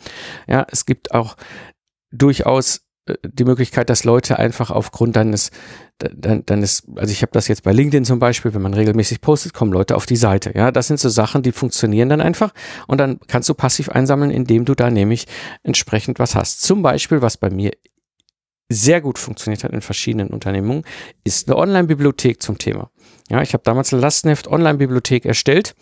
Ja, 0.46 0.66
es 0.70 0.86
gibt 0.86 1.12
auch 1.12 1.36
durchaus 2.12 2.82
äh, 3.06 3.14
die 3.22 3.44
Möglichkeit, 3.44 3.90
dass 3.90 4.04
Leute 4.04 4.38
einfach 4.38 4.70
aufgrund 4.70 5.16
deines, 5.16 5.50
deines, 6.00 6.84
also 6.96 7.12
ich 7.12 7.22
habe 7.22 7.32
das 7.32 7.48
jetzt 7.48 7.62
bei 7.62 7.72
LinkedIn 7.72 8.04
zum 8.04 8.18
Beispiel, 8.18 8.54
wenn 8.54 8.62
man 8.62 8.74
regelmäßig 8.74 9.20
postet, 9.20 9.54
kommen 9.54 9.72
Leute 9.72 9.96
auf 9.96 10.06
die 10.06 10.16
Seite. 10.16 10.52
Ja, 10.54 10.72
das 10.72 10.88
sind 10.88 10.98
so 10.98 11.08
Sachen, 11.08 11.42
die 11.42 11.52
funktionieren 11.52 12.08
dann 12.08 12.20
einfach 12.20 12.52
und 12.86 12.98
dann 12.98 13.20
kannst 13.28 13.48
du 13.48 13.54
passiv 13.54 13.88
einsammeln, 13.88 14.30
indem 14.30 14.64
du 14.64 14.74
da 14.74 14.90
nämlich 14.90 15.26
entsprechend 15.62 16.18
was 16.18 16.34
hast. 16.34 16.62
Zum 16.62 16.82
Beispiel, 16.82 17.22
was 17.22 17.36
bei 17.36 17.50
mir 17.50 17.72
sehr 18.70 19.00
gut 19.00 19.18
funktioniert 19.18 19.64
hat 19.64 19.72
in 19.72 19.80
verschiedenen 19.82 20.28
Unternehmungen, 20.28 20.84
ist 21.24 21.48
eine 21.48 21.58
Online-Bibliothek 21.58 22.40
zum 22.40 22.56
Thema. 22.56 22.90
Ja, 23.28 23.42
ich 23.42 23.52
habe 23.52 23.62
damals 23.64 23.92
eine 23.92 24.00
Lastenheft 24.00 24.48
Online-Bibliothek 24.48 25.24
erstellt 25.24 25.74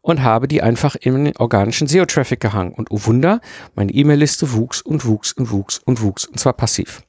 und 0.00 0.22
habe 0.22 0.48
die 0.48 0.62
einfach 0.62 0.96
in 0.96 1.24
den 1.24 1.36
organischen 1.36 1.86
SEO-Traffic 1.86 2.40
gehangen. 2.40 2.72
Und 2.72 2.90
oh 2.90 3.00
Wunder, 3.04 3.40
meine 3.74 3.92
E-Mail-Liste 3.92 4.52
wuchs 4.52 4.80
und 4.80 5.04
wuchs 5.04 5.32
und 5.32 5.50
wuchs 5.50 5.78
und 5.84 6.02
wuchs 6.02 6.24
und 6.24 6.38
zwar 6.38 6.52
passiv. 6.52 7.02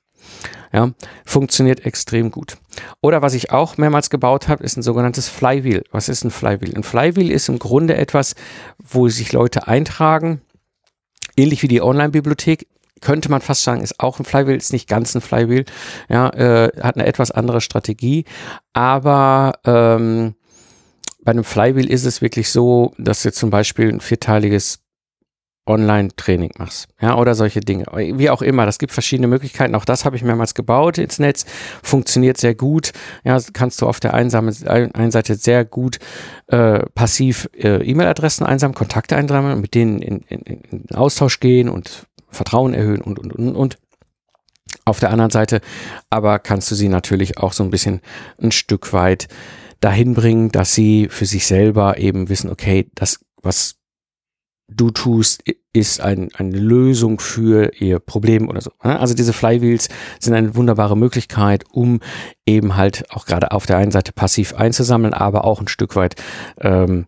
Ja, 0.74 0.92
funktioniert 1.26 1.86
extrem 1.86 2.32
gut. 2.32 2.58
Oder 3.02 3.22
was 3.22 3.34
ich 3.34 3.52
auch 3.52 3.78
mehrmals 3.78 4.10
gebaut 4.10 4.48
habe, 4.48 4.64
ist 4.64 4.78
ein 4.78 4.84
sogenanntes 4.84 5.28
Flywheel. 5.28 5.84
Was 5.92 6.08
ist 6.08 6.24
ein 6.24 6.32
Flywheel? 6.32 6.76
Ein 6.76 6.84
Flywheel 6.84 7.30
ist 7.30 7.50
im 7.50 7.60
Grunde 7.60 7.98
etwas, 7.98 8.36
wo 8.78 9.10
sich 9.10 9.34
Leute 9.34 9.68
eintragen, 9.68 10.42
ähnlich 11.36 11.62
wie 11.62 11.68
die 11.68 11.82
Online-Bibliothek, 11.82 12.68
könnte 13.02 13.30
man 13.30 13.42
fast 13.42 13.64
sagen, 13.64 13.82
ist 13.82 14.00
auch 14.00 14.20
ein 14.20 14.26
Flywheel, 14.26 14.56
ist 14.56 14.74
nicht 14.74 14.88
ganz 14.88 15.14
ein 15.16 15.22
Flywheel, 15.22 15.66
ja, 16.08 16.30
äh, 16.30 16.72
hat 16.82 16.96
eine 16.96 17.06
etwas 17.06 17.32
andere 17.32 17.60
Strategie, 17.60 18.26
aber 18.74 19.54
ähm, 19.66 20.36
bei 21.24 21.32
einem 21.32 21.44
Flywheel 21.44 21.90
ist 21.90 22.06
es 22.06 22.22
wirklich 22.22 22.50
so, 22.50 22.94
dass 22.98 23.24
du 23.24 23.32
zum 23.32 23.50
Beispiel 23.50 23.90
ein 23.90 24.02
vierteiliges 24.02 24.81
Online-Training 25.68 26.52
machst, 26.58 26.88
ja, 27.00 27.16
oder 27.16 27.36
solche 27.36 27.60
Dinge. 27.60 27.86
Wie 27.94 28.30
auch 28.32 28.42
immer, 28.42 28.66
das 28.66 28.80
gibt 28.80 28.92
verschiedene 28.92 29.28
Möglichkeiten. 29.28 29.76
Auch 29.76 29.86
das 29.86 30.06
habe 30.06 30.16
ich 30.16 30.24
mehrmals 30.24 30.56
gebaut 30.56 30.98
ins 30.98 31.20
Netz, 31.20 31.46
funktioniert 31.84 32.38
sehr 32.38 32.56
gut. 32.56 32.92
Ja, 33.24 33.40
kannst 33.54 33.82
du 33.82 33.88
auf 33.88 34.00
der 34.00 34.14
einen 34.14 34.32
Seite 34.32 35.36
sehr 35.36 35.64
gut 35.64 36.00
äh, 36.48 36.80
passiv 36.96 37.48
äh, 37.56 37.78
E-Mail-Adressen 37.84 38.46
einsammeln, 38.46 38.76
Kontakte 38.76 39.16
einsammeln, 39.16 39.62
mit 39.62 39.76
denen 39.76 40.02
in, 40.02 40.22
in, 40.22 40.42
in 40.42 40.96
Austausch 40.96 41.40
gehen 41.40 41.70
und 41.70 42.08
Vertrauen 42.30 42.74
erhöhen 42.74 43.02
und, 43.02 43.20
und, 43.20 43.34
und, 43.34 43.56
und. 43.56 43.78
Auf 44.86 45.00
der 45.00 45.12
anderen 45.12 45.32
Seite 45.32 45.62
aber 46.10 46.40
kannst 46.40 46.72
du 46.72 46.76
sie 46.76 46.90
natürlich 46.90 47.38
auch 47.38 47.54
so 47.54 47.64
ein 47.64 47.70
bisschen 47.70 48.02
ein 48.42 48.52
Stück 48.52 48.94
weit 48.94 49.28
dahin 49.80 50.14
bringen, 50.14 50.52
dass 50.52 50.74
sie 50.74 51.08
für 51.10 51.26
sich 51.26 51.46
selber 51.46 51.98
eben 51.98 52.30
wissen, 52.30 52.50
okay, 52.50 52.90
das, 52.96 53.20
was 53.42 53.76
du 54.76 54.92
tust, 54.92 55.44
ist 55.74 56.02
ein, 56.02 56.30
eine 56.36 56.58
Lösung 56.58 57.20
für 57.20 57.72
ihr 57.80 58.00
Problem 58.00 58.50
oder 58.50 58.62
so. 58.62 58.72
Also 58.80 59.14
diese 59.14 59.34
Flywheels 59.34 59.90
sind 60.20 60.34
eine 60.34 60.56
wunderbare 60.56 60.98
Möglichkeit, 60.98 61.64
um 61.72 62.00
eben 62.46 62.76
halt 62.76 63.06
auch 63.12 63.26
gerade 63.26 63.52
auf 63.52 63.66
der 63.66 63.78
einen 63.78 63.92
Seite 63.92 64.12
passiv 64.12 64.54
einzusammeln, 64.54 65.14
aber 65.14 65.46
auch 65.46 65.62
ein 65.62 65.68
Stück 65.68 65.96
weit 65.96 66.16
ähm, 66.60 67.06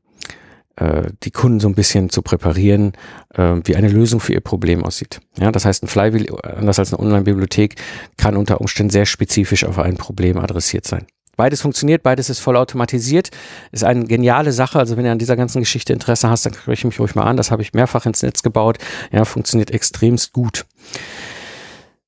äh, 0.76 1.04
die 1.24 1.32
Kunden 1.32 1.60
so 1.60 1.68
ein 1.68 1.76
bisschen 1.76 2.10
zu 2.10 2.22
präparieren, 2.22 2.94
äh, 3.34 3.56
wie 3.64 3.76
eine 3.76 3.90
Lösung 3.90 4.20
für 4.20 4.34
ihr 4.34 4.42
Problem 4.42 4.84
aussieht. 4.84 5.20
Ja, 5.38 5.52
das 5.52 5.66
heißt, 5.66 5.84
ein 5.84 5.88
Flywheel, 5.88 6.34
anders 6.42 6.80
als 6.80 6.94
eine 6.94 7.04
Online-Bibliothek, 7.04 7.76
kann 8.18 8.38
unter 8.38 8.60
Umständen 8.62 8.92
sehr 8.92 9.06
spezifisch 9.06 9.66
auf 9.66 9.78
ein 9.78 9.98
Problem 9.98 10.38
adressiert 10.38 10.86
sein. 10.86 11.06
Beides 11.36 11.62
funktioniert, 11.62 12.04
beides 12.04 12.30
ist 12.30 12.40
voll 12.40 12.58
automatisiert, 12.58 13.30
ist 13.72 13.84
eine 13.84 14.06
geniale 14.06 14.52
Sache. 14.52 14.78
Also 14.78 14.98
wenn 14.98 15.06
du 15.06 15.12
an 15.12 15.20
dieser 15.20 15.36
ganzen 15.36 15.60
Geschichte 15.60 15.92
Interesse 15.94 16.30
hast, 16.30 16.46
dann 16.46 16.54
spreche 16.54 16.74
ich 16.74 16.86
mich 16.86 17.00
ruhig 17.00 17.16
mal 17.16 17.24
an. 17.24 17.38
Das 17.38 17.50
habe 17.50 17.62
ich 17.62 17.74
mehrfach 17.74 18.06
ins 18.06 18.22
Netz 18.22 18.44
gebaut. 18.44 18.78
Ja, 19.12 19.26
funktioniert 19.26 19.72
extremst 19.72 20.34
gut. 20.34 20.66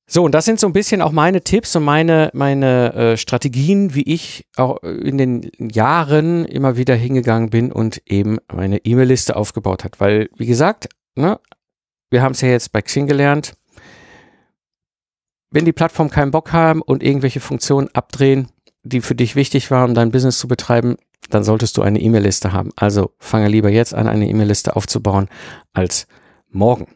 So, 0.08 0.22
und 0.22 0.32
das 0.32 0.44
sind 0.44 0.60
so 0.60 0.68
ein 0.68 0.72
bisschen 0.72 1.02
auch 1.02 1.10
meine 1.10 1.40
Tipps 1.40 1.74
und 1.74 1.82
meine, 1.82 2.30
meine 2.32 2.94
äh, 2.94 3.16
Strategien, 3.16 3.96
wie 3.96 4.02
ich 4.02 4.46
auch 4.54 4.80
in 4.84 5.18
den 5.18 5.50
Jahren 5.58 6.44
immer 6.44 6.76
wieder 6.76 6.94
hingegangen 6.94 7.50
bin 7.50 7.72
und 7.72 8.00
eben 8.06 8.38
meine 8.52 8.78
E-Mail-Liste 8.84 9.34
aufgebaut 9.34 9.82
hat. 9.82 9.98
Weil, 9.98 10.28
wie 10.36 10.46
gesagt, 10.46 10.88
ne, 11.16 11.40
wir 12.10 12.22
haben 12.22 12.32
es 12.32 12.40
ja 12.40 12.48
jetzt 12.48 12.70
bei 12.70 12.82
Xing 12.82 13.08
gelernt, 13.08 13.54
wenn 15.50 15.64
die 15.64 15.72
Plattform 15.72 16.08
keinen 16.08 16.30
Bock 16.30 16.52
haben 16.52 16.82
und 16.82 17.02
irgendwelche 17.02 17.40
Funktionen 17.40 17.88
abdrehen, 17.92 18.48
die 18.88 19.00
für 19.00 19.14
dich 19.14 19.36
wichtig 19.36 19.70
waren, 19.70 19.90
um 19.90 19.94
dein 19.94 20.10
Business 20.10 20.38
zu 20.38 20.48
betreiben, 20.48 20.96
dann 21.30 21.44
solltest 21.44 21.76
du 21.76 21.82
eine 21.82 22.00
E-Mail-Liste 22.00 22.52
haben. 22.52 22.70
Also 22.76 23.12
fange 23.18 23.48
lieber 23.48 23.70
jetzt 23.70 23.94
an, 23.94 24.08
eine 24.08 24.28
E-Mail-Liste 24.28 24.76
aufzubauen, 24.76 25.28
als 25.72 26.06
morgen. 26.50 26.86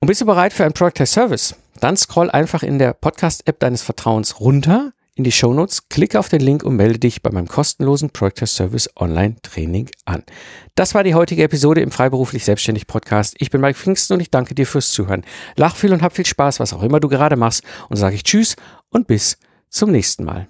Und 0.00 0.08
bist 0.08 0.20
du 0.20 0.26
bereit 0.26 0.52
für 0.52 0.64
ein 0.64 0.72
Product 0.72 1.06
Service? 1.06 1.56
Dann 1.80 1.96
scroll 1.96 2.30
einfach 2.30 2.62
in 2.62 2.78
der 2.78 2.92
Podcast-App 2.92 3.58
deines 3.58 3.82
Vertrauens 3.82 4.40
runter 4.40 4.92
in 5.16 5.24
die 5.24 5.32
Shownotes, 5.32 5.88
klicke 5.88 6.18
auf 6.18 6.28
den 6.28 6.40
Link 6.40 6.64
und 6.64 6.74
melde 6.74 6.98
dich 6.98 7.22
bei 7.22 7.30
meinem 7.30 7.46
kostenlosen 7.46 8.10
Product 8.10 8.42
as 8.42 8.56
Service 8.56 8.90
Online 8.96 9.36
Training 9.42 9.88
an. 10.04 10.24
Das 10.74 10.94
war 10.94 11.04
die 11.04 11.14
heutige 11.14 11.44
Episode 11.44 11.82
im 11.82 11.92
Freiberuflich 11.92 12.44
Selbstständig 12.44 12.88
Podcast. 12.88 13.36
Ich 13.38 13.50
bin 13.50 13.60
Mike 13.60 13.78
Pfingsten 13.78 14.14
und 14.14 14.20
ich 14.20 14.30
danke 14.30 14.56
dir 14.56 14.66
fürs 14.66 14.90
Zuhören. 14.90 15.24
Lach 15.54 15.76
viel 15.76 15.92
und 15.92 16.02
hab 16.02 16.16
viel 16.16 16.26
Spaß, 16.26 16.58
was 16.58 16.72
auch 16.72 16.82
immer 16.82 16.98
du 16.98 17.08
gerade 17.08 17.36
machst 17.36 17.62
und 17.88 17.96
sage 17.96 18.16
ich 18.16 18.24
Tschüss 18.24 18.56
und 18.90 19.06
bis 19.06 19.38
zum 19.74 19.90
nächsten 19.90 20.24
Mal. 20.24 20.46